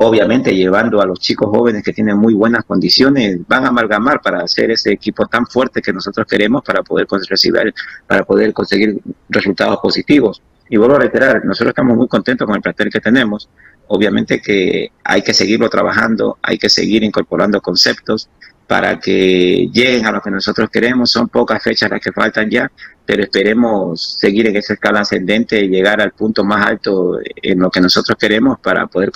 obviamente 0.06 0.54
llevando 0.54 1.00
a 1.00 1.06
los 1.06 1.18
chicos 1.20 1.48
jóvenes 1.50 1.82
que 1.82 1.92
tienen 1.92 2.16
muy 2.16 2.34
buenas 2.34 2.64
condiciones, 2.64 3.40
van 3.46 3.64
a 3.64 3.68
amalgamar 3.68 4.20
para 4.20 4.40
hacer 4.40 4.70
ese 4.70 4.92
equipo 4.92 5.26
tan 5.26 5.46
fuerte 5.46 5.80
que 5.82 5.92
nosotros 5.92 6.26
queremos 6.26 6.62
para 6.64 6.82
poder 6.82 7.06
conseguir, 7.06 7.74
para 8.06 8.24
poder 8.24 8.52
conseguir 8.52 9.00
resultados 9.28 9.78
positivos. 9.80 10.42
Y 10.68 10.76
vuelvo 10.76 10.96
a 10.96 11.00
reiterar, 11.00 11.44
nosotros 11.44 11.70
estamos 11.70 11.96
muy 11.96 12.08
contentos 12.08 12.46
con 12.46 12.56
el 12.56 12.62
plantel 12.62 12.90
que 12.90 13.00
tenemos. 13.00 13.48
Obviamente 13.88 14.40
que 14.40 14.90
hay 15.04 15.22
que 15.22 15.34
seguirlo 15.34 15.68
trabajando, 15.68 16.38
hay 16.42 16.56
que 16.56 16.68
seguir 16.68 17.02
incorporando 17.02 17.60
conceptos, 17.60 18.28
para 18.72 18.98
que 18.98 19.68
lleguen 19.70 20.06
a 20.06 20.12
lo 20.12 20.22
que 20.22 20.30
nosotros 20.30 20.70
queremos. 20.70 21.10
Son 21.10 21.28
pocas 21.28 21.62
fechas 21.62 21.90
las 21.90 22.00
que 22.00 22.10
faltan 22.10 22.48
ya, 22.48 22.70
pero 23.04 23.22
esperemos 23.22 24.16
seguir 24.18 24.46
en 24.46 24.56
esa 24.56 24.74
escala 24.74 25.00
ascendente 25.00 25.60
y 25.60 25.68
llegar 25.68 26.00
al 26.00 26.12
punto 26.12 26.44
más 26.44 26.66
alto 26.66 27.18
en 27.42 27.58
lo 27.58 27.70
que 27.70 27.80
nosotros 27.80 28.16
queremos 28.18 28.58
para 28.60 28.86
poder, 28.86 29.10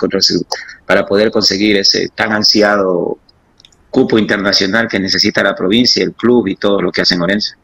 para 0.85 1.05
poder 1.05 1.31
conseguir 1.31 1.77
ese 1.77 2.09
tan 2.13 2.31
ansiado 2.33 3.17
cupo 3.89 4.17
internacional 4.17 4.87
que 4.87 4.99
necesita 4.99 5.41
la 5.41 5.55
provincia, 5.55 6.03
el 6.03 6.13
club 6.13 6.47
y 6.47 6.55
todo 6.55 6.81
lo 6.81 6.91
que 6.91 7.01
hacen 7.01 7.21
Orense. 7.21 7.55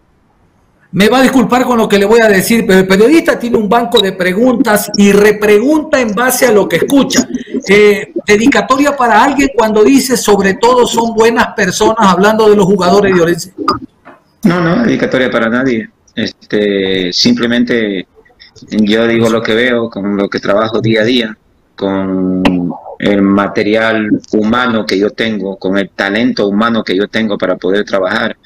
Me 0.92 1.10
va 1.10 1.20
a 1.20 1.22
disculpar 1.24 1.66
con 1.66 1.80
lo 1.80 1.90
que 1.90 1.98
le 1.98 2.06
voy 2.06 2.22
a 2.22 2.28
decir, 2.28 2.66
pero 2.68 2.80
el 2.80 2.88
periodista 2.88 3.38
tiene 3.40 3.58
un 3.58 3.68
banco 3.68 4.00
de 4.00 4.14
preguntas 4.14 4.92
y 4.96 5.12
repregunta 5.12 6.00
en 6.00 6.14
base 6.14 6.46
a 6.46 6.52
lo 6.52 6.70
que 6.70 6.78
escucha. 6.78 7.28
Eh, 7.68 8.14
dedicatoria 8.28 8.96
para 8.96 9.24
alguien 9.24 9.50
cuando 9.56 9.84
dice 9.84 10.18
sobre 10.18 10.54
todo 10.56 10.86
son 10.86 11.14
buenas 11.16 11.48
personas 11.56 11.98
hablando 12.00 12.48
de 12.48 12.56
los 12.56 12.66
jugadores 12.66 13.16
de 13.16 13.22
Orense. 13.22 13.54
No, 14.44 14.62
no, 14.62 14.84
dedicatoria 14.84 15.32
para 15.32 15.50
nadie. 15.50 15.90
Este, 16.16 17.12
simplemente 17.12 18.08
yo 18.70 19.08
digo 19.08 19.30
lo 19.30 19.42
que 19.42 19.56
veo, 19.56 19.90
con 19.90 20.16
lo 20.16 20.30
que 20.30 20.40
trabajo 20.40 20.80
día 20.80 21.02
a 21.02 21.06
día, 21.06 21.38
con 21.76 22.44
el 23.00 23.22
material 23.22 24.22
humano 24.32 24.86
que 24.86 24.98
yo 24.98 25.10
tengo, 25.10 25.58
con 25.58 25.78
el 25.78 25.90
talento 25.90 26.48
humano 26.48 26.84
que 26.84 26.96
yo 26.96 27.08
tengo 27.08 27.38
para 27.38 27.58
poder 27.58 27.84
trabajar 27.84 28.38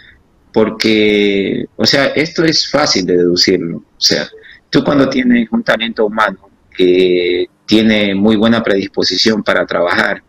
porque, 0.58 1.66
o 1.76 1.86
sea, 1.86 2.08
esto 2.08 2.44
es 2.44 2.68
fácil 2.68 3.06
de 3.06 3.18
deducirlo. 3.18 3.78
O 3.78 4.02
sea, 4.02 4.28
tú 4.72 4.84
cuando 4.84 5.08
tienes 5.08 5.48
un 5.52 5.62
talento 5.62 6.08
humano 6.08 6.50
que 6.76 7.46
tiene 7.64 8.16
muy 8.16 8.36
buena 8.38 8.64
predisposición 8.64 9.44
para 9.44 9.68
trabajar, 9.68 10.24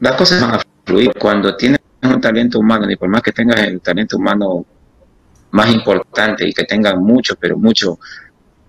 las 0.00 0.16
cosas 0.16 0.40
van 0.40 0.54
a 0.54 0.62
fluir. 0.84 1.12
Cuando 1.20 1.56
tienes 1.56 1.78
un 2.02 2.20
talento 2.20 2.58
humano, 2.58 2.84
ni 2.84 2.96
por 2.96 3.08
más 3.08 3.22
que 3.22 3.30
tengas 3.30 3.60
el 3.60 3.80
talento 3.80 4.16
humano 4.16 4.66
más 5.52 5.70
importante 5.72 6.46
y 6.46 6.52
que 6.52 6.64
tengas 6.64 6.96
mucho, 6.96 7.36
pero 7.36 7.56
mucho, 7.56 7.98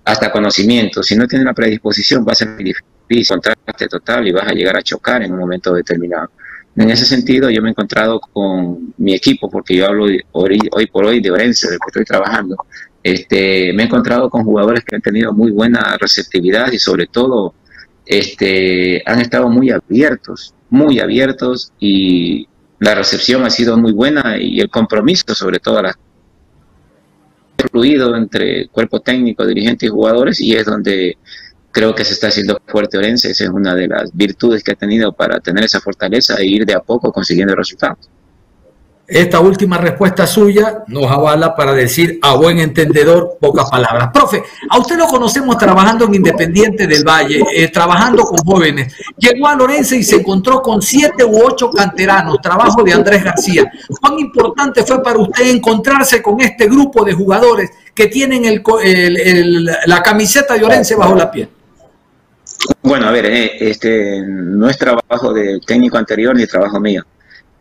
hasta 0.06 0.32
conocimiento, 0.32 1.02
si 1.02 1.16
no 1.16 1.28
tienes 1.28 1.46
la 1.46 1.54
predisposición 1.54 2.26
va 2.28 2.34
a 2.34 2.36
ser 2.36 2.58
difícil, 2.58 3.28
contraste 3.28 3.88
total 3.88 4.28
y 4.28 4.32
vas 4.32 4.48
a 4.48 4.54
llegar 4.54 4.78
a 4.78 4.82
chocar 4.82 5.24
en 5.24 5.32
un 5.32 5.40
momento 5.40 5.74
determinado. 5.74 6.30
En 6.76 6.90
ese 6.90 7.06
sentido, 7.06 7.50
yo 7.50 7.62
me 7.62 7.70
he 7.70 7.72
encontrado 7.72 8.20
con 8.20 8.94
mi 8.98 9.14
equipo, 9.14 9.50
porque 9.50 9.76
yo 9.76 9.88
hablo 9.88 10.06
hoy, 10.32 10.88
por 10.92 11.06
hoy 11.06 11.22
de 11.22 11.30
Orense, 11.30 11.70
del 11.70 11.78
que 11.78 11.88
estoy 11.88 12.06
trabajando. 12.06 12.58
Este, 13.04 13.72
me 13.74 13.84
he 13.84 13.86
encontrado 13.86 14.30
con 14.30 14.44
jugadores 14.44 14.84
que 14.84 14.96
han 14.96 15.02
tenido 15.02 15.34
muy 15.34 15.52
buena 15.52 15.98
receptividad 16.00 16.72
y 16.72 16.80
sobre 16.80 17.06
todo 17.06 17.54
este, 18.06 19.04
han 19.06 19.22
estado 19.22 19.50
muy 19.50 19.70
abiertos, 19.70 20.56
muy 20.70 21.00
abiertos 21.00 21.72
y 21.80 22.48
la 22.80 22.96
recepción 22.96 23.44
ha 23.46 23.50
sido 23.50 23.78
muy 23.78 23.92
buena 23.92 24.38
y 24.38 24.60
el 24.60 24.70
compromiso 24.70 25.36
sobre 25.36 25.60
todo 25.60 25.80
ha 25.80 25.96
fluido 27.70 28.16
entre 28.16 28.68
cuerpo 28.68 29.02
técnico, 29.02 29.46
dirigentes 29.46 29.88
y 29.88 29.92
jugadores 29.92 30.40
y 30.42 30.56
es 30.56 30.66
donde 30.66 31.18
creo 31.72 31.96
que 31.96 32.06
se 32.06 32.14
está 32.14 32.28
haciendo 32.28 32.62
fuerte 32.68 32.98
Orense, 32.98 33.32
esa 33.32 33.46
es 33.46 33.50
una 33.50 33.74
de 33.76 33.88
las 33.88 34.16
virtudes 34.16 34.64
que 34.64 34.74
ha 34.74 34.76
tenido 34.76 35.12
para 35.14 35.40
tener 35.40 35.64
esa 35.64 35.82
fortaleza 35.82 36.36
e 36.38 36.46
ir 36.46 36.66
de 36.66 36.74
a 36.74 36.80
poco 36.80 37.12
consiguiendo 37.12 37.56
resultados. 37.56 38.10
Esta 39.06 39.42
última 39.42 39.78
respuesta 39.78 40.26
suya 40.26 40.86
nos 40.88 41.12
avala 41.12 41.56
para 41.56 41.74
decir 41.74 42.20
a 42.22 42.36
buen 42.36 42.60
entendedor 42.60 43.38
pocas 43.40 43.70
palabras. 43.70 44.10
Profe, 44.14 44.44
a 44.70 44.80
usted 44.80 44.96
lo 44.96 45.08
conocemos 45.08 45.58
trabajando 45.58 46.06
en 46.06 46.16
Independiente 46.16 46.88
del 46.88 47.04
Valle, 47.04 47.44
eh, 47.54 47.68
trabajando 47.68 48.24
con 48.24 48.38
jóvenes. 48.38 48.96
Llegó 49.18 49.48
a 49.48 49.56
Lorenzo 49.56 49.96
y 49.96 50.04
se 50.04 50.16
encontró 50.16 50.62
con 50.62 50.82
siete 50.82 51.26
u 51.26 51.38
ocho 51.46 51.70
canteranos, 51.70 52.40
trabajo 52.42 52.82
de 52.82 52.94
Andrés 52.94 53.26
García. 53.26 53.70
¿Cuán 54.00 54.20
importante 54.20 54.84
fue 54.84 55.04
para 55.04 55.20
usted 55.20 55.48
encontrarse 55.50 56.22
con 56.22 56.40
este 56.40 56.68
grupo 56.68 57.04
de 57.04 57.14
jugadores 57.14 57.72
que 57.94 58.08
tienen 58.08 58.64
la 59.86 60.02
camiseta 60.02 60.54
de 60.58 60.64
Orense 60.64 60.96
bajo 60.96 61.16
la 61.16 61.30
piel? 61.30 61.50
Bueno, 62.82 63.08
a 63.08 63.12
ver, 63.12 63.26
eh, 63.26 63.70
este 63.70 64.22
no 64.26 64.70
es 64.70 64.78
trabajo 64.78 65.34
del 65.34 65.60
técnico 65.66 65.98
anterior 65.98 66.36
ni 66.36 66.46
trabajo 66.46 66.80
mío, 66.80 67.04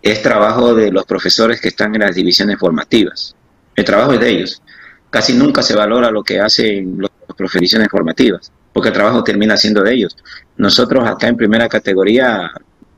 es 0.02 0.20
trabajo 0.20 0.74
de 0.74 0.90
los 0.90 1.04
profesores 1.04 1.60
que 1.60 1.68
están 1.68 1.94
en 1.94 2.02
las 2.02 2.14
divisiones 2.14 2.58
formativas. 2.58 3.36
El 3.76 3.84
trabajo 3.84 4.12
es 4.12 4.20
de 4.20 4.28
ellos. 4.28 4.62
Casi 5.10 5.34
nunca 5.34 5.62
se 5.62 5.76
valora 5.76 6.10
lo 6.10 6.24
que 6.24 6.40
hacen 6.40 6.98
las 6.98 7.10
profesiones 7.36 7.88
formativas, 7.88 8.50
porque 8.72 8.88
el 8.88 8.94
trabajo 8.94 9.22
termina 9.22 9.56
siendo 9.56 9.82
de 9.82 9.94
ellos. 9.94 10.16
Nosotros 10.56 11.06
acá 11.06 11.28
en 11.28 11.36
primera 11.36 11.68
categoría 11.68 12.50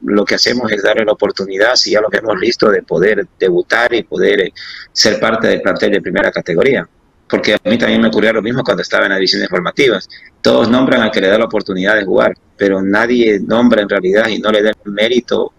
lo 0.03 0.25
que 0.25 0.35
hacemos 0.35 0.71
es 0.71 0.83
darle 0.83 1.05
la 1.05 1.13
oportunidad, 1.13 1.77
si 1.77 1.93
ya 1.93 2.01
lo 2.01 2.09
vemos 2.09 2.39
listo, 2.39 2.71
de 2.71 2.83
poder 2.83 3.27
debutar 3.39 3.93
y 3.95 4.03
poder 4.03 4.41
eh, 4.41 4.53
ser 4.93 5.19
parte 5.19 5.49
del 5.49 5.63
plantel 5.63 5.93
de 5.93 6.01
primera 6.01 6.31
categoría. 6.31 6.89
Porque 7.29 7.55
a 7.55 7.69
mí 7.69 7.79
también 7.79 8.03
me 8.03 8.09
ocurrió 8.09 8.33
lo 8.33 8.43
mismo 8.43 8.63
cuando 8.63 8.83
estaba 8.83 9.05
en 9.05 9.11
las 9.11 9.19
divisiones 9.19 9.49
formativas. 9.49 10.09
Todos 10.43 10.69
nombran 10.69 11.01
al 11.01 11.11
que 11.11 11.23
le 11.23 11.29
da 11.29 11.39
la 11.39 11.47
oportunidad 11.47 11.97
de 11.97 12.05
jugar, 12.05 12.35
pero 12.57 12.83
nadie 12.83 13.41
nombra 13.41 13.83
en 13.83 13.89
realidad 13.89 14.29
y 14.29 14.39
no 14.39 14.53
le 14.53 14.63
da 14.63 14.71
el 14.71 14.93
mérito 14.93 15.55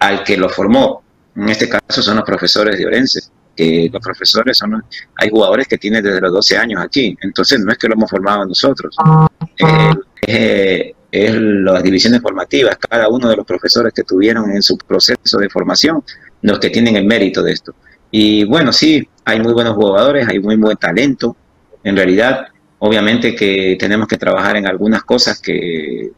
al 0.00 0.24
que 0.24 0.36
lo 0.36 0.48
formó. 0.48 1.02
En 1.36 1.48
este 1.48 1.68
caso 1.68 2.02
son 2.02 2.16
los 2.16 2.24
profesores 2.24 2.76
de 2.76 2.86
Orense 2.86 3.20
que 3.56 3.90
los 3.92 4.02
profesores 4.02 4.56
son, 4.56 4.82
hay 5.16 5.28
jugadores 5.28 5.68
que 5.68 5.76
tienen 5.78 6.02
desde 6.02 6.20
los 6.20 6.32
12 6.32 6.56
años 6.56 6.82
aquí, 6.82 7.16
entonces 7.20 7.60
no 7.60 7.72
es 7.72 7.78
que 7.78 7.88
lo 7.88 7.94
hemos 7.94 8.10
formado 8.10 8.44
nosotros, 8.46 8.96
eh, 10.26 10.94
es 11.10 11.34
las 11.34 11.82
divisiones 11.82 12.22
formativas, 12.22 12.78
cada 12.78 13.08
uno 13.08 13.28
de 13.28 13.36
los 13.36 13.46
profesores 13.46 13.92
que 13.92 14.04
tuvieron 14.04 14.50
en 14.50 14.62
su 14.62 14.78
proceso 14.78 15.38
de 15.38 15.50
formación, 15.50 16.02
los 16.42 16.58
que 16.58 16.70
tienen 16.70 16.96
el 16.96 17.04
mérito 17.04 17.42
de 17.42 17.52
esto. 17.52 17.74
Y 18.10 18.44
bueno, 18.44 18.72
sí, 18.72 19.06
hay 19.24 19.40
muy 19.40 19.52
buenos 19.52 19.74
jugadores, 19.74 20.26
hay 20.28 20.38
muy 20.38 20.56
buen 20.56 20.76
talento, 20.76 21.36
en 21.82 21.96
realidad, 21.96 22.46
obviamente 22.78 23.34
que 23.34 23.76
tenemos 23.78 24.08
que 24.08 24.16
trabajar 24.16 24.56
en 24.56 24.66
algunas 24.66 25.02
cosas 25.02 25.40
que 25.40 26.10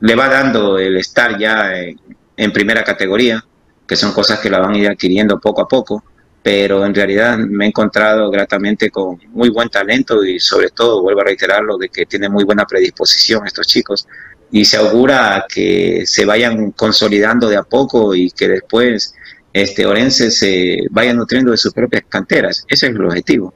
le 0.00 0.14
va 0.14 0.28
dando 0.28 0.78
el 0.78 0.96
estar 0.96 1.38
ya 1.38 1.76
en, 1.76 1.98
en 2.36 2.52
primera 2.52 2.84
categoría, 2.84 3.44
que 3.86 3.96
son 3.96 4.12
cosas 4.12 4.40
que 4.40 4.50
la 4.50 4.58
van 4.58 4.74
a 4.74 4.78
ir 4.78 4.88
adquiriendo 4.88 5.38
poco 5.40 5.62
a 5.62 5.68
poco 5.68 6.02
pero 6.44 6.84
en 6.84 6.94
realidad 6.94 7.38
me 7.38 7.64
he 7.64 7.68
encontrado 7.68 8.30
gratamente 8.30 8.90
con 8.90 9.18
muy 9.32 9.48
buen 9.48 9.70
talento 9.70 10.22
y 10.22 10.38
sobre 10.38 10.68
todo, 10.68 11.00
vuelvo 11.00 11.22
a 11.22 11.24
reiterarlo, 11.24 11.78
de 11.78 11.88
que 11.88 12.04
tiene 12.04 12.28
muy 12.28 12.44
buena 12.44 12.66
predisposición 12.66 13.46
estos 13.46 13.66
chicos 13.66 14.06
y 14.52 14.66
se 14.66 14.76
augura 14.76 15.46
que 15.48 16.02
se 16.04 16.26
vayan 16.26 16.72
consolidando 16.72 17.48
de 17.48 17.56
a 17.56 17.62
poco 17.62 18.14
y 18.14 18.30
que 18.30 18.46
después 18.46 19.14
este 19.54 19.86
Orense 19.86 20.30
se 20.30 20.80
vaya 20.90 21.14
nutriendo 21.14 21.50
de 21.50 21.56
sus 21.56 21.72
propias 21.72 22.02
canteras. 22.10 22.66
Ese 22.68 22.88
es 22.88 22.92
el 22.94 23.02
objetivo, 23.02 23.54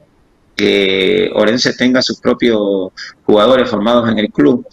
que 0.55 1.29
Orense 1.35 1.73
tenga 1.73 2.01
sus 2.01 2.19
propios 2.19 2.91
jugadores 3.23 3.69
formados 3.69 4.09
en 4.09 4.17
el 4.17 4.31
club 4.31 4.65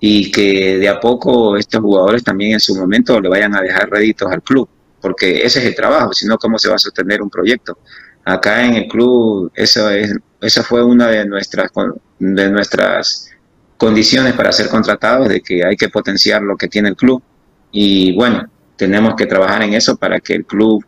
y 0.00 0.30
que 0.30 0.78
de 0.78 0.88
a 0.88 1.00
poco 1.00 1.56
estos 1.56 1.80
jugadores 1.80 2.22
también 2.22 2.52
en 2.52 2.60
su 2.60 2.74
momento 2.76 3.20
le 3.20 3.28
vayan 3.28 3.54
a 3.54 3.62
dejar 3.62 3.88
réditos 3.90 4.30
al 4.30 4.42
club 4.42 4.68
porque 5.06 5.44
ese 5.44 5.60
es 5.60 5.66
el 5.66 5.74
trabajo, 5.76 6.12
sino 6.12 6.36
cómo 6.36 6.58
se 6.58 6.68
va 6.68 6.74
a 6.74 6.78
sostener 6.78 7.22
un 7.22 7.30
proyecto. 7.30 7.78
Acá 8.24 8.64
en 8.66 8.74
el 8.74 8.88
club, 8.88 9.52
eso 9.54 9.88
es, 9.88 10.12
esa 10.40 10.64
fue 10.64 10.82
una 10.82 11.06
de 11.06 11.24
nuestras, 11.24 11.70
de 12.18 12.50
nuestras 12.50 13.30
condiciones 13.76 14.32
para 14.32 14.50
ser 14.50 14.68
contratados, 14.68 15.28
de 15.28 15.40
que 15.40 15.64
hay 15.64 15.76
que 15.76 15.90
potenciar 15.90 16.42
lo 16.42 16.56
que 16.56 16.66
tiene 16.66 16.88
el 16.88 16.96
club. 16.96 17.22
Y 17.70 18.16
bueno, 18.16 18.50
tenemos 18.74 19.14
que 19.14 19.26
trabajar 19.26 19.62
en 19.62 19.74
eso 19.74 19.96
para 19.96 20.18
que 20.18 20.34
el 20.34 20.44
club 20.44 20.84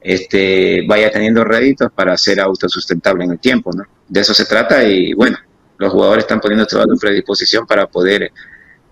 este, 0.00 0.86
vaya 0.88 1.10
teniendo 1.10 1.44
réditos 1.44 1.92
para 1.92 2.16
ser 2.16 2.40
autosustentable 2.40 3.24
en 3.24 3.32
el 3.32 3.38
tiempo. 3.38 3.70
¿no? 3.74 3.84
De 4.08 4.20
eso 4.20 4.32
se 4.32 4.46
trata 4.46 4.82
y 4.82 5.12
bueno, 5.12 5.36
los 5.78 5.92
jugadores 5.92 6.24
están 6.24 6.40
poniendo 6.40 6.66
toda 6.66 6.84
su 6.84 6.98
predisposición 6.98 7.66
para 7.66 7.86
poder 7.86 8.30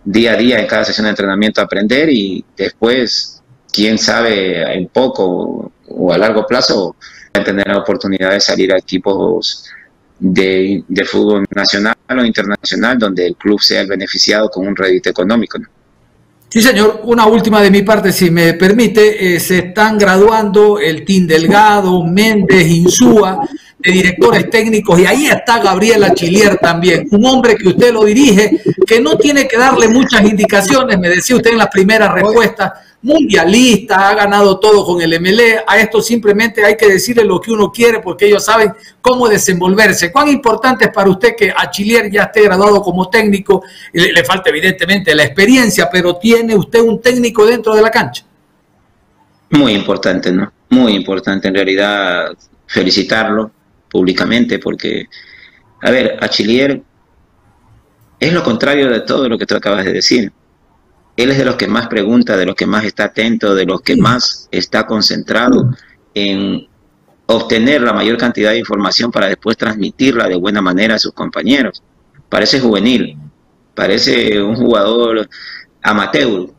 día 0.05 0.33
a 0.33 0.37
día 0.37 0.59
en 0.61 0.67
cada 0.67 0.85
sesión 0.85 1.05
de 1.05 1.11
entrenamiento 1.11 1.61
aprender 1.61 2.09
y 2.09 2.45
después 2.57 3.43
quién 3.73 3.99
sabe 3.99 4.63
en 4.75 4.89
poco 4.89 5.73
o 5.89 6.13
a 6.13 6.19
largo 6.19 6.47
plazo 6.47 6.97
tener 7.45 7.67
la 7.67 7.79
oportunidad 7.79 8.31
de 8.31 8.41
salir 8.41 8.73
a 8.73 8.79
equipos 8.79 9.65
de, 10.19 10.83
fútbol 11.05 11.45
nacional 11.55 11.97
o 12.09 12.25
internacional 12.25 12.99
donde 12.99 13.27
el 13.27 13.37
club 13.37 13.61
sea 13.61 13.83
el 13.83 13.87
beneficiado 13.87 14.49
con 14.49 14.67
un 14.67 14.75
rédito 14.75 15.11
económico. 15.11 15.59
Sí, 16.49 16.63
señor. 16.63 17.01
Una 17.05 17.27
última 17.27 17.61
de 17.61 17.71
mi 17.71 17.83
parte, 17.83 18.13
si 18.13 18.31
me 18.31 18.55
permite. 18.55 19.35
Eh, 19.35 19.41
se 19.41 19.59
están 19.59 19.99
graduando 19.99 20.79
el 20.79 21.05
Team 21.05 21.27
Delgado, 21.27 22.03
Méndez, 22.05 22.67
Insúa, 22.69 23.41
de 23.79 23.93
directores 23.93 24.49
técnicos, 24.51 24.99
y 24.99 25.07
ahí 25.07 25.27
está 25.27 25.63
Gabriela 25.63 26.15
Chilier 26.15 26.57
también, 26.57 27.07
un 27.11 27.25
hombre 27.27 27.57
que 27.57 27.69
usted 27.69 27.93
lo 27.93 28.05
dirige, 28.05 28.63
que 28.87 29.01
no 29.01 29.17
tiene 29.19 29.47
que 29.47 29.59
darle 29.59 29.89
muchas 29.89 30.23
indicaciones, 30.23 30.99
me 30.99 31.09
decía 31.09 31.37
usted 31.37 31.53
en 31.53 31.59
las 31.59 31.69
primeras 31.69 32.13
respuestas, 32.13 32.73
mundialista, 33.07 34.09
ha 34.09 34.15
ganado 34.15 34.59
todo 34.59 34.85
con 34.85 35.01
el 35.01 35.21
MLE. 35.21 35.61
A 35.67 35.79
esto 35.79 36.03
simplemente 36.03 36.65
hay 36.65 36.77
que 36.77 36.89
decirle 36.89 37.25
lo 37.25 37.41
que 37.41 37.53
uno 37.53 37.71
quiere 37.71 38.01
porque 38.01 38.27
ellos 38.27 38.45
saben 38.45 38.73
cómo 39.01 39.29
desenvolverse. 39.29 40.11
¿Cuán 40.11 40.29
importante 40.29 40.87
es 40.87 40.91
para 40.91 41.09
usted 41.09 41.37
que 41.37 41.53
a 41.57 41.71
Chilier 41.71 42.11
ya 42.11 42.25
esté 42.25 42.43
graduado 42.43 42.83
como 42.83 43.09
técnico? 43.09 43.63
Le 43.93 44.25
falta 44.25 44.51
evidentemente 44.51 45.15
la 45.15 45.23
experiencia, 45.23 45.89
pero 45.91 46.17
tiene 46.17 46.57
usted 46.57 46.81
un 46.81 47.01
técnico 47.01 47.47
dentro 47.47 47.75
de 47.75 47.83
la 47.83 47.91
cancha. 47.91 48.25
Muy 49.51 49.75
importante, 49.75 50.33
¿no? 50.33 50.53
Muy 50.71 50.95
importante 50.95 51.47
en 51.47 51.55
realidad 51.55 52.33
felicitarlo 52.67 53.53
públicamente 53.97 54.59
porque, 54.59 55.07
a 55.81 55.91
ver, 55.91 56.19
a 56.21 56.29
Chilier 56.29 56.83
es 58.21 58.33
lo 58.33 58.43
contrario 58.43 58.91
de 58.91 59.01
todo 59.01 59.27
lo 59.27 59.39
que 59.39 59.47
tú 59.47 59.55
acabas 59.55 59.87
de 59.87 59.93
decir 59.95 60.33
él 61.17 61.31
es 61.31 61.39
de 61.39 61.47
los 61.47 61.57
que 61.57 61.67
más 61.67 61.89
pregunta, 61.89 62.37
de 62.37 62.45
los 62.45 62.55
que 62.55 62.67
más 62.67 62.85
está 62.85 63.05
atento, 63.05 63.55
de 63.55 63.65
los 63.65 63.81
que 63.81 63.97
más 63.97 64.49
está 64.51 64.87
concentrado 64.87 65.71
en 66.13 66.67
obtener 67.25 67.81
la 67.81 67.95
mayor 67.95 68.19
cantidad 68.19 68.51
de 68.51 68.59
información 68.59 69.11
para 69.11 69.29
después 69.29 69.57
transmitirla 69.57 70.29
de 70.29 70.37
buena 70.37 70.61
manera 70.61 70.97
a 70.97 70.99
sus 70.99 71.13
compañeros. 71.13 71.83
Parece 72.29 72.61
juvenil, 72.61 73.17
parece 73.75 74.43
un 74.43 74.57
jugador 74.57 75.27
amateur, 75.83 76.51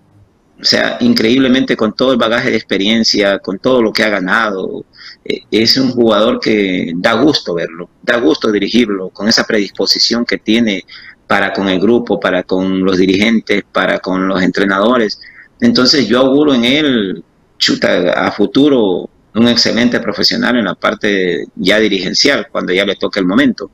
o 0.59 0.65
sea, 0.65 0.97
increíblemente 1.01 1.77
con 1.77 1.93
todo 1.93 2.11
el 2.13 2.17
bagaje 2.17 2.49
de 2.49 2.57
experiencia, 2.57 3.37
con 3.39 3.59
todo 3.59 3.81
lo 3.81 3.93
que 3.93 4.03
ha 4.03 4.09
ganado, 4.09 4.85
eh, 5.23 5.41
es 5.51 5.77
un 5.77 5.91
jugador 5.91 6.39
que 6.39 6.93
da 6.95 7.13
gusto 7.13 7.53
verlo, 7.53 7.89
da 8.01 8.17
gusto 8.17 8.51
dirigirlo, 8.51 9.09
con 9.09 9.27
esa 9.27 9.43
predisposición 9.43 10.25
que 10.25 10.37
tiene 10.39 10.83
para 11.27 11.53
con 11.53 11.67
el 11.67 11.79
grupo, 11.79 12.19
para 12.19 12.43
con 12.43 12.83
los 12.83 12.97
dirigentes, 12.97 13.63
para 13.71 13.99
con 13.99 14.27
los 14.27 14.41
entrenadores. 14.41 15.19
Entonces 15.59 16.07
yo 16.07 16.19
auguro 16.19 16.53
en 16.53 16.65
él, 16.65 17.23
chuta, 17.59 18.13
a 18.13 18.31
futuro 18.31 19.09
un 19.35 19.47
excelente 19.47 19.99
profesional 19.99 20.55
en 20.57 20.65
la 20.65 20.73
parte 20.73 21.45
ya 21.55 21.79
dirigencial, 21.79 22.47
cuando 22.51 22.73
ya 22.73 22.85
le 22.85 22.95
toque 22.95 23.19
el 23.19 23.25
momento, 23.25 23.69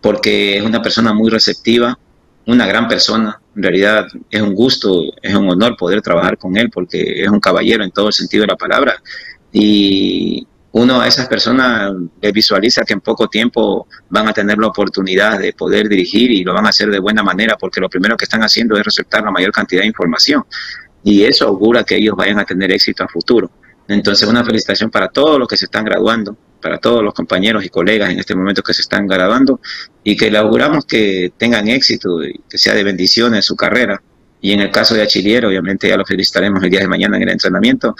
porque 0.00 0.56
es 0.56 0.62
una 0.62 0.80
persona 0.80 1.12
muy 1.12 1.28
receptiva, 1.28 1.98
una 2.46 2.66
gran 2.66 2.88
persona, 2.88 3.40
en 3.56 3.62
realidad 3.62 4.06
es 4.30 4.42
un 4.42 4.54
gusto, 4.54 5.02
es 5.22 5.34
un 5.34 5.48
honor 5.48 5.76
poder 5.76 6.02
trabajar 6.02 6.38
con 6.38 6.56
él, 6.56 6.70
porque 6.70 7.22
es 7.22 7.28
un 7.28 7.40
caballero 7.40 7.84
en 7.84 7.90
todo 7.90 8.08
el 8.08 8.12
sentido 8.12 8.42
de 8.42 8.48
la 8.48 8.56
palabra, 8.56 9.02
y 9.52 10.46
uno 10.76 11.00
a 11.00 11.06
esas 11.06 11.28
personas 11.28 11.92
le 12.20 12.32
visualiza 12.32 12.82
que 12.82 12.94
en 12.94 13.00
poco 13.00 13.28
tiempo 13.28 13.86
van 14.08 14.26
a 14.26 14.32
tener 14.32 14.58
la 14.58 14.66
oportunidad 14.66 15.38
de 15.38 15.52
poder 15.52 15.88
dirigir 15.88 16.32
y 16.32 16.42
lo 16.42 16.52
van 16.52 16.66
a 16.66 16.70
hacer 16.70 16.90
de 16.90 16.98
buena 16.98 17.22
manera 17.22 17.56
porque 17.56 17.80
lo 17.80 17.88
primero 17.88 18.16
que 18.16 18.24
están 18.24 18.42
haciendo 18.42 18.76
es 18.76 18.84
receptar 18.84 19.22
la 19.22 19.30
mayor 19.30 19.52
cantidad 19.52 19.82
de 19.82 19.86
información. 19.86 20.42
Y 21.04 21.22
eso 21.22 21.46
augura 21.46 21.84
que 21.84 21.94
ellos 21.94 22.16
vayan 22.16 22.40
a 22.40 22.44
tener 22.44 22.72
éxito 22.72 23.04
a 23.04 23.08
futuro. 23.08 23.48
Entonces 23.86 24.28
una 24.28 24.44
felicitación 24.44 24.90
para 24.90 25.08
todos 25.08 25.38
los 25.38 25.46
que 25.46 25.56
se 25.56 25.66
están 25.66 25.84
graduando, 25.84 26.36
para 26.64 26.78
todos 26.78 27.04
los 27.04 27.12
compañeros 27.12 27.62
y 27.62 27.68
colegas 27.68 28.08
en 28.08 28.18
este 28.18 28.34
momento 28.34 28.62
que 28.62 28.72
se 28.72 28.80
están 28.80 29.06
graduando 29.06 29.60
y 30.02 30.16
que 30.16 30.30
le 30.30 30.38
auguramos 30.38 30.86
que 30.86 31.34
tengan 31.36 31.68
éxito 31.68 32.24
y 32.24 32.40
que 32.48 32.56
sea 32.56 32.72
de 32.72 32.82
bendiciones 32.82 33.44
su 33.44 33.54
carrera. 33.54 34.02
Y 34.40 34.52
en 34.52 34.60
el 34.60 34.70
caso 34.70 34.94
de 34.94 35.02
Achillier, 35.02 35.44
obviamente 35.44 35.90
ya 35.90 35.98
lo 35.98 36.06
felicitaremos 36.06 36.64
el 36.64 36.70
día 36.70 36.80
de 36.80 36.88
mañana 36.88 37.18
en 37.18 37.24
el 37.24 37.28
entrenamiento, 37.28 37.94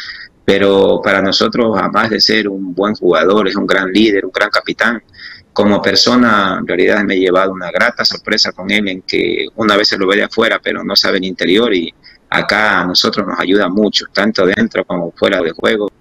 pero 0.46 1.03
para 1.05 1.20
nosotros, 1.20 1.77
además 1.79 2.09
de 2.09 2.22
ser 2.22 2.48
un 2.48 2.74
buen 2.74 2.94
jugador, 2.94 3.48
es 3.48 3.57
un 3.57 3.66
gran 3.66 3.92
líder, 3.92 4.24
un 4.24 4.33
gran 4.33 4.48
capitán. 4.48 5.03
Como 5.53 5.83
persona, 5.83 6.57
en 6.59 6.66
realidad 6.66 7.05
me 7.05 7.16
he 7.16 7.20
llevado 7.20 7.53
una 7.53 7.70
grata 7.70 8.03
sorpresa 8.03 8.53
con 8.53 8.70
él 8.70 8.88
en 8.88 9.03
que 9.03 9.46
una 9.57 9.77
vez 9.77 9.88
se 9.88 9.98
lo 9.98 10.07
ve 10.07 10.16
de 10.16 10.22
afuera, 10.22 10.59
pero 10.62 10.83
no 10.83 10.96
sabe 10.96 11.18
el 11.18 11.24
interior 11.24 11.74
y 11.74 11.92
acá 12.31 12.81
a 12.81 12.87
nosotros 12.87 13.27
nos 13.27 13.38
ayuda 13.38 13.68
mucho, 13.68 14.07
tanto 14.11 14.46
dentro 14.46 14.87
como 14.87 15.12
fuera 15.12 15.42
de 15.42 15.50
juego. 15.50 15.92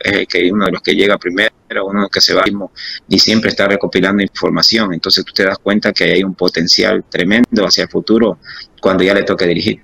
Es 0.00 0.12
el 0.12 0.26
que 0.26 0.50
uno 0.52 0.66
de 0.66 0.72
los 0.72 0.82
que 0.82 0.94
llega 0.94 1.18
primero, 1.18 1.50
uno 1.84 2.00
de 2.00 2.02
los 2.02 2.10
que 2.10 2.20
se 2.20 2.34
va 2.34 2.44
y 3.08 3.18
siempre 3.18 3.50
está 3.50 3.66
recopilando 3.66 4.22
información. 4.22 4.92
Entonces 4.92 5.24
tú 5.24 5.32
te 5.32 5.44
das 5.44 5.58
cuenta 5.58 5.92
que 5.92 6.04
hay 6.04 6.22
un 6.22 6.34
potencial 6.34 7.04
tremendo 7.08 7.66
hacia 7.66 7.84
el 7.84 7.88
futuro 7.88 8.38
cuando 8.80 9.02
ya 9.02 9.14
le 9.14 9.22
toque 9.22 9.46
dirigir 9.46 9.82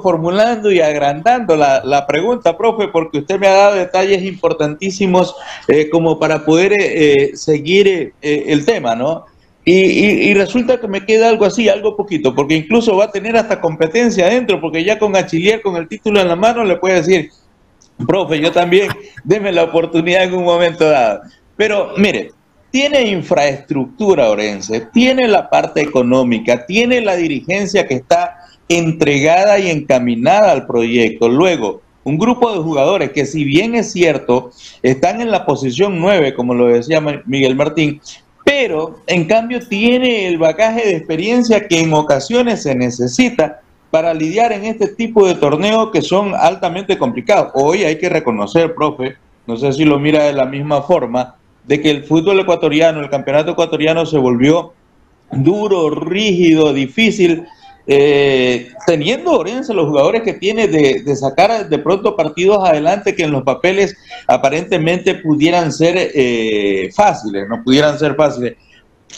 formulando 0.00 0.70
y 0.70 0.80
agrandando 0.80 1.56
la, 1.56 1.82
la, 1.84 2.06
pregunta, 2.06 2.56
profe, 2.56 2.88
porque 2.88 3.18
usted 3.18 3.38
me 3.38 3.48
ha 3.48 3.52
dado 3.52 3.74
detalles 3.74 4.22
importantísimos 4.22 5.34
eh, 5.68 5.90
como 5.90 6.18
para 6.18 6.44
poder 6.44 6.72
eh, 6.72 6.78
eh, 7.04 7.36
seguir 7.36 8.14
el 8.22 8.64
tema, 8.64 8.94
¿no? 8.94 9.26
Y, 9.64 9.74
y, 9.74 10.34
resulta 10.34 10.80
que 10.80 10.88
me 10.88 11.06
queda 11.06 11.28
algo 11.28 11.44
así, 11.44 11.68
algo 11.68 11.96
poquito, 11.96 12.34
porque 12.34 12.56
incluso 12.56 12.96
va 12.96 13.04
a 13.04 13.10
tener 13.12 13.36
hasta 13.36 13.60
competencia 13.60 14.26
adentro, 14.26 14.60
porque 14.60 14.82
ya 14.82 14.98
con 14.98 15.14
Achillier, 15.14 15.62
con 15.62 15.76
el 15.76 15.86
título 15.86 16.20
en 16.20 16.26
la 16.26 16.34
mano, 16.34 16.64
le 16.64 16.78
puede 16.78 16.96
decir, 16.96 17.30
profe, 18.06 18.40
yo 18.40 18.52
también, 18.52 18.88
déme 19.24 19.52
la 19.52 19.64
oportunidad 19.64 20.24
en 20.24 20.34
un 20.34 20.44
momento 20.44 20.88
dado. 20.88 21.22
Pero 21.56 21.92
mire, 21.96 22.32
tiene 22.70 23.08
infraestructura 23.08 24.30
Orense, 24.30 24.88
tiene 24.92 25.28
la 25.28 25.50
parte 25.50 25.82
económica, 25.82 26.64
tiene 26.66 27.00
la 27.00 27.16
dirigencia 27.16 27.86
que 27.86 27.94
está 27.94 28.36
entregada 28.68 29.58
y 29.58 29.70
encaminada 29.70 30.52
al 30.52 30.66
proyecto. 30.66 31.28
Luego, 31.28 31.82
un 32.04 32.18
grupo 32.18 32.52
de 32.52 32.58
jugadores 32.58 33.12
que 33.12 33.26
si 33.26 33.44
bien 33.44 33.74
es 33.74 33.92
cierto, 33.92 34.50
están 34.82 35.20
en 35.20 35.30
la 35.30 35.44
posición 35.44 36.00
9, 36.00 36.34
como 36.34 36.54
lo 36.54 36.66
decía 36.66 37.00
Miguel 37.26 37.54
Martín, 37.54 38.00
pero 38.44 39.00
en 39.06 39.26
cambio 39.26 39.60
tiene 39.68 40.26
el 40.26 40.38
bagaje 40.38 40.84
de 40.84 40.96
experiencia 40.96 41.68
que 41.68 41.80
en 41.80 41.92
ocasiones 41.92 42.62
se 42.62 42.74
necesita 42.74 43.60
para 43.92 44.14
lidiar 44.14 44.52
en 44.52 44.64
este 44.64 44.88
tipo 44.88 45.26
de 45.26 45.34
torneos 45.34 45.90
que 45.90 46.00
son 46.00 46.34
altamente 46.34 46.96
complicados. 46.96 47.52
Hoy 47.54 47.84
hay 47.84 47.98
que 47.98 48.08
reconocer, 48.08 48.74
profe, 48.74 49.16
no 49.46 49.58
sé 49.58 49.70
si 49.74 49.84
lo 49.84 49.98
mira 49.98 50.24
de 50.24 50.32
la 50.32 50.46
misma 50.46 50.80
forma, 50.80 51.36
de 51.64 51.78
que 51.78 51.90
el 51.90 52.04
fútbol 52.04 52.40
ecuatoriano, 52.40 53.00
el 53.00 53.10
campeonato 53.10 53.50
ecuatoriano 53.50 54.06
se 54.06 54.16
volvió 54.16 54.72
duro, 55.30 55.90
rígido, 55.90 56.72
difícil, 56.72 57.44
eh, 57.86 58.72
teniendo 58.86 59.32
Orense 59.32 59.74
los 59.74 59.88
jugadores 59.88 60.22
que 60.22 60.32
tiene 60.32 60.68
de, 60.68 61.14
sacar 61.14 61.68
de 61.68 61.78
pronto 61.78 62.16
partidos 62.16 62.66
adelante 62.66 63.14
que 63.14 63.24
en 63.24 63.32
los 63.32 63.42
papeles 63.42 63.94
aparentemente 64.26 65.16
pudieran 65.16 65.70
ser 65.70 66.12
eh, 66.14 66.88
fáciles, 66.94 67.46
no 67.46 67.62
pudieran 67.62 67.98
ser 67.98 68.14
fáciles. 68.14 68.54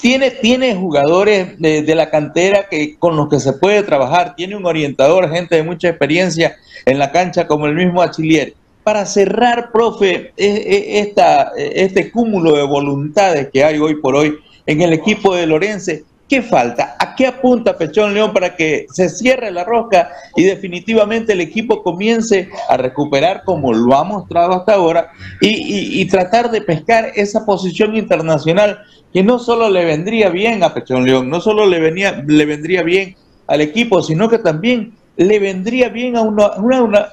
Tiene, 0.01 0.31
tiene 0.31 0.75
jugadores 0.75 1.59
de, 1.59 1.95
la 1.95 2.11
cantera 2.11 2.69
que, 2.69 2.97
con 2.99 3.17
los 3.17 3.29
que 3.29 3.41
se 3.41 3.55
puede 3.55 3.83
trabajar, 3.83 4.35
tiene 4.37 4.57
un 4.57 4.67
orientador, 4.67 5.31
gente 5.31 5.57
de 5.57 5.63
mucha 5.63 5.89
experiencia 5.89 6.57
en 6.85 6.99
la 6.99 7.11
cancha 7.13 7.47
como 7.47 7.67
el 7.67 7.75
mismo 7.75 8.03
Achillier. 8.03 8.55
Para 8.83 9.07
cerrar, 9.07 9.73
profe, 9.73 10.33
e, 10.37 10.47
e, 10.47 10.99
esta, 11.01 11.53
este 11.57 12.11
cúmulo 12.11 12.57
de 12.57 12.65
voluntades 12.65 13.49
que 13.51 13.65
hay 13.65 13.79
hoy 13.79 13.95
por 13.97 14.15
hoy 14.15 14.39
en 14.67 14.83
el 14.83 14.93
equipo 14.93 15.35
de 15.35 15.47
Lorense, 15.47 16.05
¿Qué 16.29 16.41
falta? 16.41 16.97
¿A 16.99 17.15
qué 17.15 17.27
apunta 17.27 17.77
Pechón 17.77 18.15
León 18.15 18.33
para 18.33 18.57
que 18.57 18.87
se 18.91 19.11
cierre 19.11 19.51
la 19.51 19.63
rosca 19.63 20.11
y 20.35 20.45
definitivamente 20.45 21.35
el 21.35 21.43
equipo 21.43 21.83
comience 21.83 22.49
a 22.69 22.79
recuperar 22.79 23.43
como 23.45 23.75
lo 23.75 23.95
ha 23.95 24.05
mostrado 24.05 24.55
hasta 24.55 24.75
ahora 24.75 25.11
y, 25.43 26.05
tratar 26.07 26.51
de 26.51 26.63
pescar 26.63 27.13
esa 27.15 27.45
posición 27.45 27.95
internacional 27.97 28.79
que 29.13 29.23
no 29.23 29.39
solo 29.39 29.69
le 29.69 29.85
vendría 29.85 30.31
bien 30.31 30.63
a 30.63 30.73
Pechón 30.73 31.05
León, 31.05 31.29
no 31.29 31.41
solo 31.41 31.67
le, 31.67 31.79
venía, 31.79 32.23
le 32.27 32.47
vendría 32.47 32.83
bien 32.83 33.17
al 33.47 33.61
equipo, 33.61 34.03
sino 34.03 34.29
que 34.29 34.39
también 34.39 34.95
le 35.17 35.39
vendría 35.39 35.91
bien 35.91 36.17
a 36.17 36.23
una, 36.23 36.47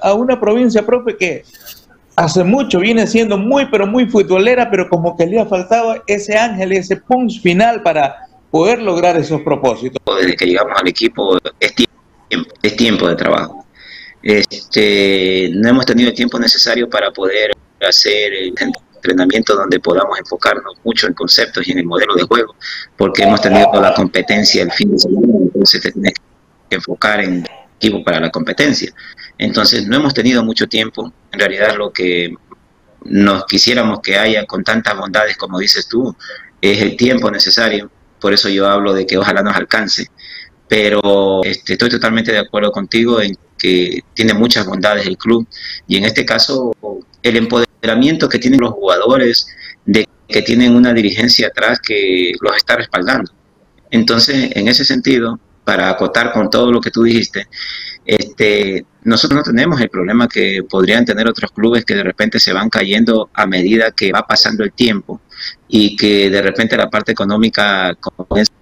a 0.00 0.14
una 0.14 0.40
provincia 0.40 0.86
propia 0.86 1.16
que 1.18 1.42
hace 2.16 2.44
mucho 2.44 2.80
viene 2.80 3.06
siendo 3.06 3.36
muy, 3.36 3.66
pero 3.66 3.86
muy 3.86 4.06
futbolera, 4.06 4.70
pero 4.70 4.88
como 4.88 5.16
que 5.16 5.26
le 5.26 5.40
ha 5.40 5.46
faltado 5.46 6.02
ese 6.06 6.36
ángel, 6.36 6.72
ese 6.72 6.96
punch 6.96 7.40
final 7.42 7.82
para 7.82 8.26
poder 8.52 8.82
lograr 8.82 9.16
esos 9.16 9.40
propósitos. 9.40 10.00
Desde 10.20 10.36
que 10.36 10.46
llegamos 10.46 10.78
al 10.78 10.86
equipo 10.86 11.38
es 11.58 11.74
tiempo, 11.74 12.54
es 12.62 12.76
tiempo 12.76 13.08
de 13.08 13.16
trabajo. 13.16 13.66
Este, 14.22 15.50
no 15.54 15.70
hemos 15.70 15.86
tenido 15.86 16.10
el 16.10 16.14
tiempo 16.14 16.38
necesario 16.38 16.88
para 16.88 17.10
poder 17.10 17.56
hacer 17.80 18.32
el 18.34 18.54
entrenamiento 18.94 19.56
donde 19.56 19.80
podamos 19.80 20.16
enfocarnos 20.18 20.76
mucho 20.84 21.08
en 21.08 21.14
conceptos 21.14 21.66
y 21.66 21.72
en 21.72 21.78
el 21.78 21.86
modelo 21.86 22.14
de 22.14 22.22
juego, 22.24 22.54
porque 22.96 23.24
hemos 23.24 23.40
tenido 23.40 23.68
la 23.80 23.94
competencia 23.94 24.62
el 24.62 24.70
fin 24.70 24.92
de 24.92 24.98
semana, 24.98 25.26
entonces 25.40 25.82
te 25.82 25.90
tienes 25.90 26.12
que 26.68 26.76
enfocar 26.76 27.20
en 27.20 27.44
equipo 27.76 28.04
para 28.04 28.20
la 28.20 28.30
competencia. 28.30 28.92
Entonces 29.38 29.88
no 29.88 29.96
hemos 29.96 30.14
tenido 30.14 30.44
mucho 30.44 30.68
tiempo, 30.68 31.12
en 31.32 31.40
realidad 31.40 31.74
lo 31.76 31.90
que 31.90 32.32
nos 33.04 33.46
quisiéramos 33.46 34.00
que 34.00 34.16
haya 34.16 34.46
con 34.46 34.62
tantas 34.62 34.96
bondades 34.96 35.36
como 35.36 35.58
dices 35.58 35.88
tú, 35.88 36.14
es 36.60 36.80
el 36.80 36.96
tiempo 36.96 37.28
necesario 37.28 37.90
por 38.22 38.32
eso 38.32 38.48
yo 38.48 38.68
hablo 38.68 38.94
de 38.94 39.06
que 39.06 39.18
ojalá 39.18 39.42
nos 39.42 39.56
alcance. 39.56 40.06
Pero 40.68 41.42
este, 41.44 41.74
estoy 41.74 41.90
totalmente 41.90 42.32
de 42.32 42.38
acuerdo 42.38 42.70
contigo 42.72 43.20
en 43.20 43.36
que 43.58 44.00
tiene 44.14 44.32
muchas 44.32 44.64
bondades 44.64 45.06
el 45.06 45.18
club 45.18 45.46
y 45.86 45.96
en 45.96 46.04
este 46.04 46.24
caso 46.24 46.72
el 47.22 47.36
empoderamiento 47.36 48.28
que 48.28 48.38
tienen 48.38 48.60
los 48.60 48.72
jugadores 48.72 49.46
de 49.84 50.08
que 50.28 50.42
tienen 50.42 50.74
una 50.74 50.94
dirigencia 50.94 51.48
atrás 51.48 51.78
que 51.80 52.32
los 52.40 52.56
está 52.56 52.76
respaldando. 52.76 53.30
Entonces, 53.90 54.50
en 54.54 54.68
ese 54.68 54.84
sentido, 54.84 55.38
para 55.64 55.90
acotar 55.90 56.32
con 56.32 56.48
todo 56.48 56.72
lo 56.72 56.80
que 56.80 56.90
tú 56.90 57.02
dijiste, 57.02 57.46
este, 58.06 58.86
nosotros 59.04 59.38
no 59.38 59.42
tenemos 59.42 59.80
el 59.80 59.88
problema 59.88 60.28
que 60.28 60.62
podrían 60.68 61.04
tener 61.04 61.26
otros 61.26 61.50
clubes 61.50 61.84
que 61.84 61.94
de 61.94 62.04
repente 62.04 62.38
se 62.38 62.52
van 62.52 62.70
cayendo 62.70 63.30
a 63.34 63.46
medida 63.46 63.90
que 63.90 64.12
va 64.12 64.26
pasando 64.26 64.62
el 64.62 64.72
tiempo 64.72 65.20
y 65.68 65.96
que 65.96 66.30
de 66.30 66.42
repente 66.42 66.76
la 66.76 66.88
parte 66.88 67.12
económica 67.12 67.94
comienza 67.96 68.52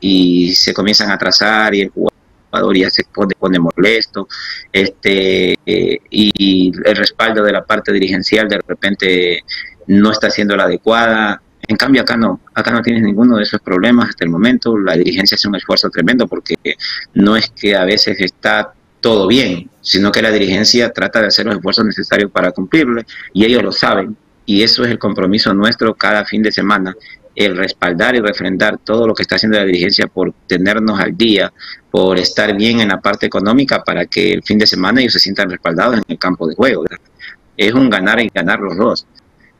y 0.00 0.54
se 0.54 0.74
comienzan 0.74 1.10
a 1.10 1.14
atrasar 1.14 1.74
y 1.74 1.82
el 1.82 1.90
jugador 1.90 2.76
ya 2.76 2.90
se 2.90 3.04
pone, 3.04 3.58
molesto 3.58 4.28
este 4.72 5.56
y 5.64 6.72
el 6.84 6.96
respaldo 6.96 7.42
de 7.42 7.52
la 7.52 7.64
parte 7.64 7.92
dirigencial 7.92 8.48
de 8.48 8.60
repente 8.66 9.40
no 9.86 10.10
está 10.10 10.30
siendo 10.30 10.56
la 10.56 10.64
adecuada. 10.64 11.40
En 11.68 11.76
cambio 11.76 12.02
acá 12.02 12.16
no, 12.16 12.40
acá 12.54 12.70
no 12.70 12.82
tienes 12.82 13.02
ninguno 13.02 13.36
de 13.36 13.42
esos 13.42 13.60
problemas 13.60 14.10
hasta 14.10 14.24
el 14.24 14.30
momento, 14.30 14.78
la 14.78 14.96
dirigencia 14.96 15.34
hace 15.34 15.48
un 15.48 15.56
esfuerzo 15.56 15.90
tremendo 15.90 16.28
porque 16.28 16.54
no 17.14 17.36
es 17.36 17.50
que 17.50 17.74
a 17.74 17.84
veces 17.84 18.20
está 18.20 18.72
todo 19.06 19.28
bien, 19.28 19.70
sino 19.82 20.10
que 20.10 20.20
la 20.20 20.32
dirigencia 20.32 20.92
trata 20.92 21.20
de 21.20 21.28
hacer 21.28 21.46
los 21.46 21.54
esfuerzos 21.54 21.84
necesarios 21.84 22.28
para 22.28 22.50
cumplirlo 22.50 23.02
y 23.32 23.44
ellos 23.44 23.62
lo 23.62 23.70
saben 23.70 24.16
y 24.44 24.64
eso 24.64 24.82
es 24.82 24.90
el 24.90 24.98
compromiso 24.98 25.54
nuestro 25.54 25.94
cada 25.94 26.24
fin 26.24 26.42
de 26.42 26.50
semana, 26.50 26.92
el 27.36 27.56
respaldar 27.56 28.16
y 28.16 28.18
refrendar 28.18 28.78
todo 28.78 29.06
lo 29.06 29.14
que 29.14 29.22
está 29.22 29.36
haciendo 29.36 29.58
la 29.58 29.64
dirigencia 29.64 30.08
por 30.08 30.34
tenernos 30.48 30.98
al 30.98 31.16
día, 31.16 31.52
por 31.88 32.18
estar 32.18 32.56
bien 32.56 32.80
en 32.80 32.88
la 32.88 33.00
parte 33.00 33.26
económica 33.26 33.84
para 33.84 34.06
que 34.06 34.32
el 34.32 34.42
fin 34.42 34.58
de 34.58 34.66
semana 34.66 35.00
ellos 35.00 35.12
se 35.12 35.20
sientan 35.20 35.50
respaldados 35.50 35.98
en 35.98 36.02
el 36.08 36.18
campo 36.18 36.48
de 36.48 36.56
juego. 36.56 36.84
Es 37.56 37.72
un 37.74 37.88
ganar 37.88 38.18
y 38.18 38.28
ganar 38.34 38.58
los 38.58 38.76
dos. 38.76 39.06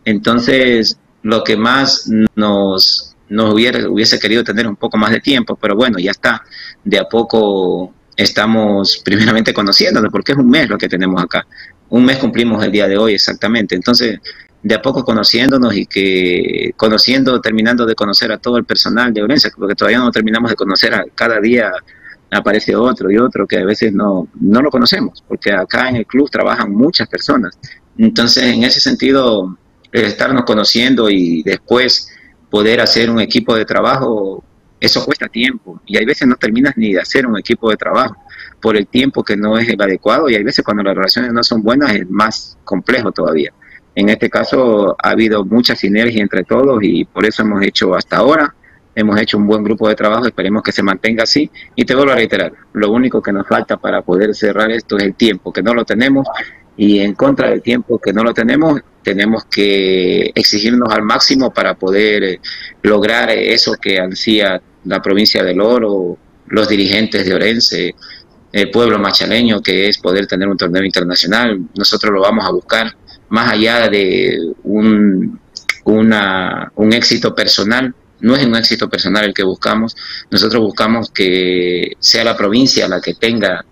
Entonces, 0.05 0.99
lo 1.23 1.45
que 1.45 1.57
más 1.57 2.11
nos, 2.35 3.15
nos 3.29 3.55
hubiera, 3.55 3.89
hubiese 3.89 4.19
querido 4.19 4.43
tener 4.43 4.67
un 4.67 4.75
poco 4.75 4.97
más 4.97 5.13
de 5.13 5.21
tiempo, 5.21 5.55
pero 5.55 5.77
bueno, 5.77 6.01
ya 6.01 6.11
está. 6.11 6.43
De 6.83 6.99
a 6.99 7.05
poco 7.05 7.95
estamos 8.17 9.01
primeramente 9.05 9.53
conociéndonos, 9.53 10.11
porque 10.11 10.33
es 10.33 10.39
un 10.39 10.51
mes 10.51 10.69
lo 10.69 10.79
que 10.79 10.89
tenemos 10.89 11.23
acá. 11.23 11.47
Un 11.89 12.05
mes 12.05 12.17
cumplimos 12.19 12.65
el 12.65 12.73
día 12.73 12.89
de 12.89 12.97
hoy 12.97 13.15
exactamente. 13.15 13.75
Entonces, 13.75 14.19
de 14.63 14.75
a 14.75 14.83
poco 14.83 15.05
conociéndonos 15.05 15.77
y 15.77 15.87
que 15.87 16.73
conociendo, 16.77 17.41
terminando 17.41 17.87
de 17.87 17.95
conocer 17.95 18.33
a 18.33 18.39
todo 18.39 18.57
el 18.57 18.65
personal 18.65 19.13
de 19.13 19.23
Orense, 19.23 19.51
porque 19.57 19.75
todavía 19.75 19.99
no 19.99 20.11
terminamos 20.11 20.51
de 20.51 20.57
conocer 20.57 20.95
a 20.95 21.05
cada 21.15 21.41
día 21.41 21.73
aparece 22.31 22.75
otro 22.75 23.11
y 23.11 23.19
otro 23.19 23.47
que 23.47 23.59
a 23.59 23.65
veces 23.65 23.93
no, 23.93 24.29
no 24.41 24.63
lo 24.63 24.71
conocemos, 24.71 25.23
porque 25.27 25.53
acá 25.53 25.89
en 25.89 25.97
el 25.97 26.07
club 26.07 26.29
trabajan 26.31 26.73
muchas 26.73 27.09
personas. 27.09 27.59
Entonces, 27.99 28.45
en 28.45 28.65
ese 28.65 28.81
sentido, 28.81 29.57
estarnos 29.93 30.45
conociendo 30.45 31.09
y 31.09 31.43
después 31.43 32.11
poder 32.51 32.81
hacer 32.81 33.11
un 33.11 33.21
equipo 33.21 33.55
de 33.55 33.65
trabajo, 33.65 34.45
eso 34.87 35.05
cuesta 35.05 35.29
tiempo 35.29 35.81
y 35.87 35.97
hay 35.97 36.05
veces 36.05 36.27
no 36.27 36.37
terminas 36.37 36.77
ni 36.77 36.93
de 36.93 37.01
hacer 37.01 37.27
un 37.27 37.39
equipo 37.39 37.71
de 37.71 37.77
trabajo 37.77 38.17
por 38.61 38.77
el 38.77 38.87
tiempo 38.87 39.23
que 39.23 39.37
no 39.37 39.59
es 39.59 39.69
el 39.69 39.81
adecuado 39.81 40.29
y 40.29 40.35
hay 40.35 40.43
veces 40.43 40.65
cuando 40.65 40.83
las 40.83 40.95
relaciones 40.95 41.33
no 41.33 41.43
son 41.43 41.63
buenas 41.63 41.95
es 41.95 42.09
más 42.09 42.59
complejo 42.65 43.13
todavía. 43.13 43.53
En 43.95 44.09
este 44.09 44.29
caso 44.29 44.97
ha 45.03 45.11
habido 45.11 45.45
mucha 45.45 45.75
sinergia 45.75 46.23
entre 46.23 46.45
todos 46.45 46.79
y 46.83 47.05
por 47.05 47.25
eso 47.25 47.43
hemos 47.43 47.63
hecho 47.63 47.95
hasta 47.95 48.19
ahora, 48.19 48.55
hemos 48.95 49.21
hecho 49.21 49.39
un 49.39 49.47
buen 49.47 49.63
grupo 49.63 49.89
de 49.89 49.95
trabajo, 49.95 50.27
esperemos 50.27 50.63
que 50.63 50.73
se 50.73 50.83
mantenga 50.83 51.23
así. 51.23 51.51
Y 51.75 51.85
te 51.85 51.95
vuelvo 51.95 52.13
a 52.13 52.17
reiterar, 52.17 52.53
lo 52.75 52.91
único 52.91 53.23
que 53.23 53.33
nos 53.33 53.47
falta 53.47 53.77
para 53.79 54.03
poder 54.03 54.35
cerrar 54.35 54.71
esto 54.71 54.99
es 54.99 55.05
el 55.05 55.15
tiempo, 55.15 55.53
que 55.53 55.63
no 55.63 55.73
lo 55.73 55.85
tenemos 55.85 56.27
y 56.77 57.01
en 57.01 57.15
contra 57.15 57.51
del 57.51 57.63
tiempo 57.63 57.99
que 57.99 58.13
no 58.13 58.23
lo 58.23 58.35
tenemos, 58.35 58.81
tenemos 59.03 59.45
que 59.47 60.31
exigirnos 60.35 60.93
al 60.93 61.03
máximo 61.03 61.53
para 61.53 61.75
poder 61.75 62.25
eh, 62.25 62.41
lograr 62.83 63.31
eso 63.31 63.75
que 63.81 63.99
ansía 63.99 64.61
la 64.87 65.03
provincia 65.03 65.43
del 65.43 65.61
Oro, 65.61 66.17
los 66.49 66.69
dirigentes 66.69 67.27
de 67.27 67.35
Orense, 67.35 67.95
el 68.53 68.71
pueblo 68.71 68.99
machaleño, 68.99 69.61
que 69.61 69.89
es 69.89 69.99
poder 69.99 70.27
tener 70.27 70.49
un 70.49 70.57
torneo 70.57 70.85
internacional. 70.85 71.61
Nosotros 71.77 72.13
lo 72.13 72.21
vamos 72.21 72.45
a 72.47 72.51
buscar 72.51 72.97
más 73.29 73.53
allá 73.53 73.89
de 73.89 74.39
un, 74.65 75.39
un 75.85 76.93
éxito 76.93 77.35
personal, 77.35 77.95
no 78.21 78.35
es 78.35 78.47
un 78.47 78.57
éxito 78.57 78.89
personal 78.89 79.25
el 79.25 79.35
que 79.35 79.43
buscamos, 79.43 79.95
nosotros 80.31 80.63
buscamos 80.63 81.11
que 81.11 81.93
sea 81.99 82.25
la 82.25 82.37
provincia 82.37 82.89
la 82.89 83.01
que 83.01 83.15
tenga 83.15 83.65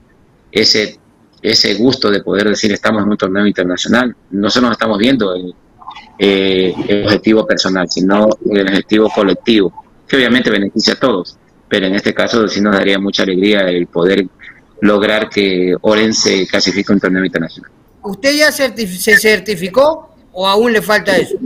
ese, 0.53 0.98
ese 1.40 1.74
gusto 1.74 2.11
de 2.11 2.22
poder 2.22 2.48
decir 2.48 2.72
estamos 2.72 3.03
en 3.03 3.11
un 3.11 3.16
torneo 3.16 3.46
internacional. 3.46 4.14
Nosotros 4.31 4.68
no 4.68 4.72
estamos 4.72 4.98
viendo 4.98 5.35
eh, 6.18 6.74
el 6.88 7.05
objetivo 7.05 7.46
personal, 7.46 7.88
sino 7.88 8.29
el 8.50 8.68
objetivo 8.68 9.09
colectivo, 9.14 9.84
que 10.07 10.17
obviamente 10.17 10.51
beneficia 10.51 10.95
a 10.95 10.97
todos, 10.97 11.37
pero 11.69 11.87
en 11.87 11.95
este 11.95 12.12
caso 12.14 12.47
sí 12.49 12.61
nos 12.61 12.75
daría 12.77 12.99
mucha 12.99 13.23
alegría 13.23 13.61
el 13.62 13.87
poder 13.87 14.27
lograr 14.81 15.29
que 15.29 15.75
Orense 15.81 16.47
clasifique 16.47 16.93
un 16.93 17.01
torneo 17.01 17.25
internacional. 17.25 17.71
¿Usted 18.03 18.35
ya 18.35 18.53
se 18.53 19.17
certificó 19.17 20.14
o 20.33 20.47
aún 20.47 20.73
le 20.73 20.83
falta 20.83 21.17
eso? 21.17 21.38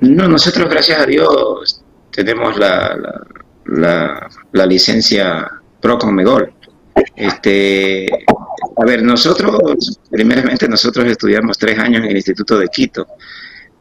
No, 0.00 0.26
nosotros 0.26 0.68
gracias 0.68 1.00
a 1.00 1.06
Dios 1.06 1.82
tenemos 2.10 2.56
la, 2.56 2.98
la, 3.66 4.28
la, 4.52 4.66
licencia 4.66 5.48
Pro 5.80 5.98
Conmebol. 5.98 6.52
Este, 7.14 8.08
a 8.76 8.84
ver, 8.84 9.02
nosotros, 9.02 9.98
primeramente 10.10 10.68
nosotros 10.68 11.06
estudiamos 11.06 11.56
tres 11.56 11.78
años 11.78 12.02
en 12.02 12.10
el 12.10 12.16
Instituto 12.16 12.58
de 12.58 12.68
Quito. 12.68 13.06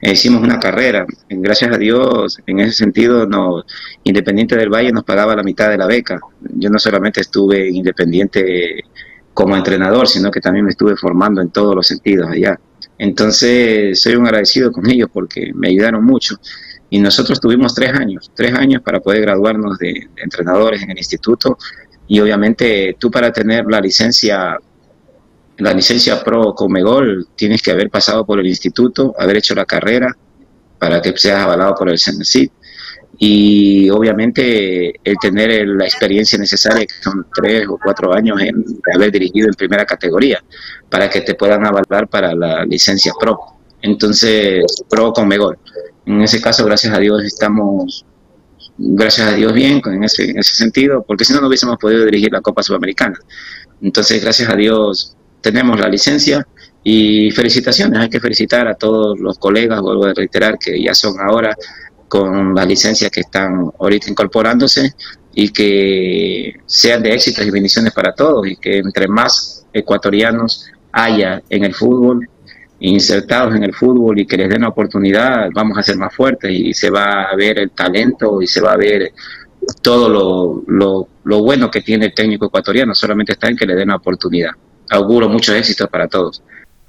Hicimos 0.02 0.42
una 0.42 0.60
carrera. 0.60 1.06
Gracias 1.30 1.74
a 1.74 1.78
Dios, 1.78 2.40
en 2.48 2.60
ese 2.60 2.74
sentido, 2.74 3.28
no, 3.28 3.64
Independiente 4.04 4.56
del 4.56 4.70
Valle 4.70 4.92
nos 4.92 5.04
pagaba 5.04 5.36
la 5.36 5.44
mitad 5.44 5.70
de 5.70 5.78
la 5.78 5.86
beca. 5.86 6.20
Yo 6.56 6.70
no 6.70 6.80
solamente 6.80 7.22
estuve 7.22 7.70
independiente 7.70 8.84
como 9.34 9.56
entrenador, 9.56 10.08
sino 10.08 10.32
que 10.32 10.42
también 10.42 10.66
me 10.66 10.72
estuve 10.72 10.96
formando 10.96 11.42
en 11.42 11.50
todos 11.50 11.76
los 11.76 11.88
sentidos 11.88 12.30
allá. 12.30 12.60
Entonces, 12.98 14.00
soy 14.00 14.16
un 14.16 14.26
agradecido 14.26 14.72
con 14.72 14.90
ellos 14.90 15.10
porque 15.12 15.52
me 15.56 15.70
ayudaron 15.70 16.04
mucho. 16.04 16.36
Y 16.90 17.00
nosotros 17.00 17.40
tuvimos 17.40 17.74
tres 17.74 17.94
años, 17.94 18.32
tres 18.36 18.54
años 18.54 18.82
para 18.82 19.00
poder 19.00 19.22
graduarnos 19.22 19.78
de, 19.78 20.10
entrenadores 20.18 20.84
en 20.84 20.92
el 20.92 20.98
instituto. 20.98 21.58
Y 22.08 22.20
obviamente 22.20 22.96
tú 23.00 23.10
para 23.10 23.32
tener 23.32 23.66
la 23.66 23.80
licencia, 23.80 24.58
la 25.62 25.74
licencia 25.74 26.24
pro 26.24 26.54
Comegol, 26.56 27.28
tienes 27.36 27.62
que 27.62 27.72
haber 27.72 27.90
pasado 27.90 28.26
por 28.26 28.40
el 28.40 28.48
instituto, 28.48 29.14
haber 29.18 29.38
hecho 29.38 29.56
la 29.56 29.66
carrera 29.66 30.16
para 30.80 31.02
que 31.02 31.16
seas 31.16 31.44
avalado 31.44 31.76
por 31.76 31.90
el 31.90 32.00
CENESID 32.00 32.50
y 33.20 33.88
obviamente 33.92 34.94
el 35.04 35.16
tener 35.22 35.68
la 35.68 35.86
experiencia 35.86 36.40
necesaria, 36.40 36.88
que 36.88 37.04
son 37.04 37.28
tres 37.36 37.68
o 37.68 37.78
cuatro 37.78 38.14
años 38.14 38.42
en, 38.42 38.64
haber 38.96 39.12
dirigido 39.12 39.48
en 39.48 39.54
primera 39.54 39.86
categoría, 39.86 40.44
para 40.90 41.08
que 41.08 41.22
te 41.22 41.36
puedan 41.36 41.64
avalar 41.64 42.08
para 42.08 42.34
la 42.34 42.66
licencia 42.66 43.14
pro. 43.20 43.38
Entonces, 43.84 44.64
pro 44.90 45.14
con 45.14 45.28
Megol. 45.28 45.58
En 46.08 46.22
ese 46.22 46.42
caso, 46.42 46.66
gracias 46.66 46.96
a 46.96 47.00
Dios, 47.00 47.24
estamos, 47.24 48.06
gracias 48.78 49.28
a 49.28 49.34
Dios, 49.34 49.54
bien 49.54 49.82
en 49.86 50.04
ese, 50.04 50.32
en 50.32 50.40
ese 50.40 50.56
sentido, 50.56 51.04
porque 51.08 51.24
si 51.24 51.34
no, 51.34 51.42
no 51.42 51.48
hubiésemos 51.48 51.78
podido 51.78 52.04
dirigir 52.06 52.32
la 52.32 52.42
Copa 52.42 52.64
Sudamericana. 52.64 53.20
Entonces, 53.84 54.20
gracias 54.24 54.50
a 54.50 54.56
Dios, 54.56 55.16
tenemos 55.42 55.80
la 55.80 55.88
licencia 55.88 56.46
y 56.84 57.32
felicitaciones, 57.32 58.00
hay 58.00 58.10
que 58.10 58.20
felicitar 58.20 58.68
a 58.68 58.76
todos 58.76 59.20
los 59.20 59.38
colegas, 59.38 59.82
vuelvo 59.82 60.06
a 60.06 60.14
reiterar 60.14 60.58
que 60.58 60.82
ya 60.82 60.94
son 60.94 61.20
ahora 61.20 61.56
con 62.08 62.54
las 62.54 62.68
licencias 62.68 63.10
que 63.12 63.22
están 63.22 63.72
ahorita 63.80 64.10
incorporándose 64.10 64.94
y 65.34 65.50
que 65.50 66.54
sean 66.66 67.02
de 67.04 67.14
éxitos 67.14 67.46
y 67.46 67.52
bendiciones 67.52 67.94
para 67.94 68.14
todos 68.14 68.48
y 68.48 68.56
que 68.58 68.80
entre 68.80 69.08
más 69.08 69.66
ecuatorianos 69.72 70.70
haya 70.92 71.42
en 71.50 71.64
el 71.64 71.74
fútbol, 71.74 72.28
insertados 72.80 73.56
en 73.56 73.64
el 73.64 73.74
fútbol 73.74 74.20
y 74.20 74.26
que 74.26 74.38
les 74.38 74.50
den 74.50 74.62
la 74.62 74.70
oportunidad, 74.70 75.50
vamos 75.54 75.78
a 75.78 75.84
ser 75.84 75.98
más 75.98 76.14
fuertes 76.14 76.52
y 76.52 76.74
se 76.74 76.90
va 76.90 77.24
a 77.24 77.36
ver 77.36 77.60
el 77.60 77.72
talento 77.72 78.42
y 78.42 78.48
se 78.48 78.60
va 78.60 78.74
a 78.74 78.78
ver 78.78 79.14
todo 79.82 80.10
lo, 80.68 81.08
bueno 81.24 81.70
que 81.70 81.82
tiene 81.82 82.08
el 82.08 82.14
técnico 82.14 82.48
ecuatoriano, 82.48 82.96
solamente 82.96 83.34
está 83.34 83.48
en 83.48 83.56
que 83.56 83.66
le 83.66 83.76
den 83.76 83.90
la 83.90 83.96
oportunidad. 83.96 84.52
Auguro 84.92 85.30
muchos 85.30 85.56
éxitos 85.56 85.88
para 85.90 86.08
todos. 86.08 86.44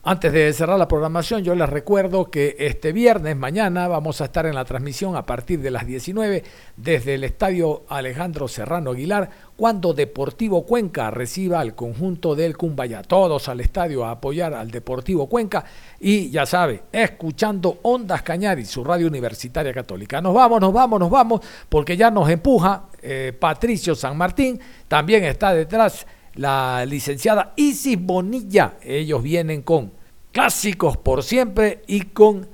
Antes 0.05 0.33
de 0.33 0.53
cerrar 0.53 0.81
la 0.81 0.88
programación, 0.88 1.45
yo 1.45 1.55
les 1.55 1.69
recuerdo 1.69 2.29
que 2.29 2.57
este 2.59 2.91
viernes, 2.91 3.37
mañana, 3.37 3.87
vamos 3.87 4.21
a 4.21 4.25
estar 4.25 4.47
en 4.47 4.57
la 4.57 4.65
transmisión 4.65 5.15
a 5.15 5.25
partir 5.25 5.61
de 5.61 5.71
las 5.71 5.87
19 5.87 6.43
desde 6.77 7.15
el 7.15 7.23
Estadio 7.23 7.85
Alejandro 7.88 8.49
Serrano 8.49 8.91
Aguilar, 8.91 9.31
cuando 9.57 9.95
Deportivo 9.95 10.67
Cuenca 10.67 11.12
reciba 11.12 11.61
al 11.61 11.77
conjunto 11.77 12.35
del 12.35 12.57
Cumbaya. 12.57 13.03
Todos 13.03 13.49
al 13.49 13.61
estadio 13.61 14.05
a 14.05 14.11
apoyar 14.11 14.55
al 14.55 14.73
Deportivo 14.73 15.29
Cuenca 15.29 15.65
y 16.01 16.31
ya 16.31 16.47
sabe, 16.47 16.83
escuchando 16.91 17.79
Ondas 17.83 18.23
Cañaris, 18.23 18.69
su 18.69 18.83
radio 18.83 19.07
universitaria 19.07 19.73
católica. 19.73 20.21
Nos 20.21 20.35
vamos, 20.35 20.61
nos 20.61 20.73
vamos, 20.73 20.99
nos 20.99 21.11
vamos, 21.11 21.43
porque 21.69 21.97
ya 21.97 22.11
nos 22.11 22.29
empuja 22.29 22.87
eh, 23.01 23.33
Patricio 23.38 23.95
San 23.95 24.17
Martín, 24.17 24.59
también 24.88 25.23
está 25.23 25.55
detrás 25.55 26.05
la 26.35 26.85
licenciada 26.87 27.53
Isis 27.57 28.01
Bonilla. 28.01 28.75
Ellos 28.83 29.23
vienen 29.23 29.62
con 29.62 29.92
clásicos 30.31 30.97
por 30.97 31.23
siempre 31.23 31.83
y 31.87 32.03
con 32.03 32.49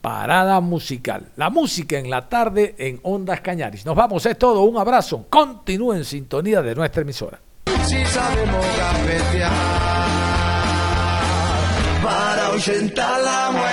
parada 0.00 0.60
musical. 0.60 1.28
La 1.36 1.48
música 1.48 1.98
en 1.98 2.10
la 2.10 2.28
tarde 2.28 2.74
en 2.78 3.00
Ondas 3.02 3.40
Cañaris. 3.40 3.86
Nos 3.86 3.96
vamos, 3.96 4.26
es 4.26 4.36
todo, 4.36 4.62
un 4.62 4.76
abrazo. 4.76 5.26
Continúen 5.30 5.98
en 5.98 6.04
sintonía 6.04 6.60
de 6.60 6.74
nuestra 6.74 7.02
emisora. 7.02 7.40
Si 7.84 8.04
sabemos 8.06 8.66
para 12.02 12.50
la 13.22 13.71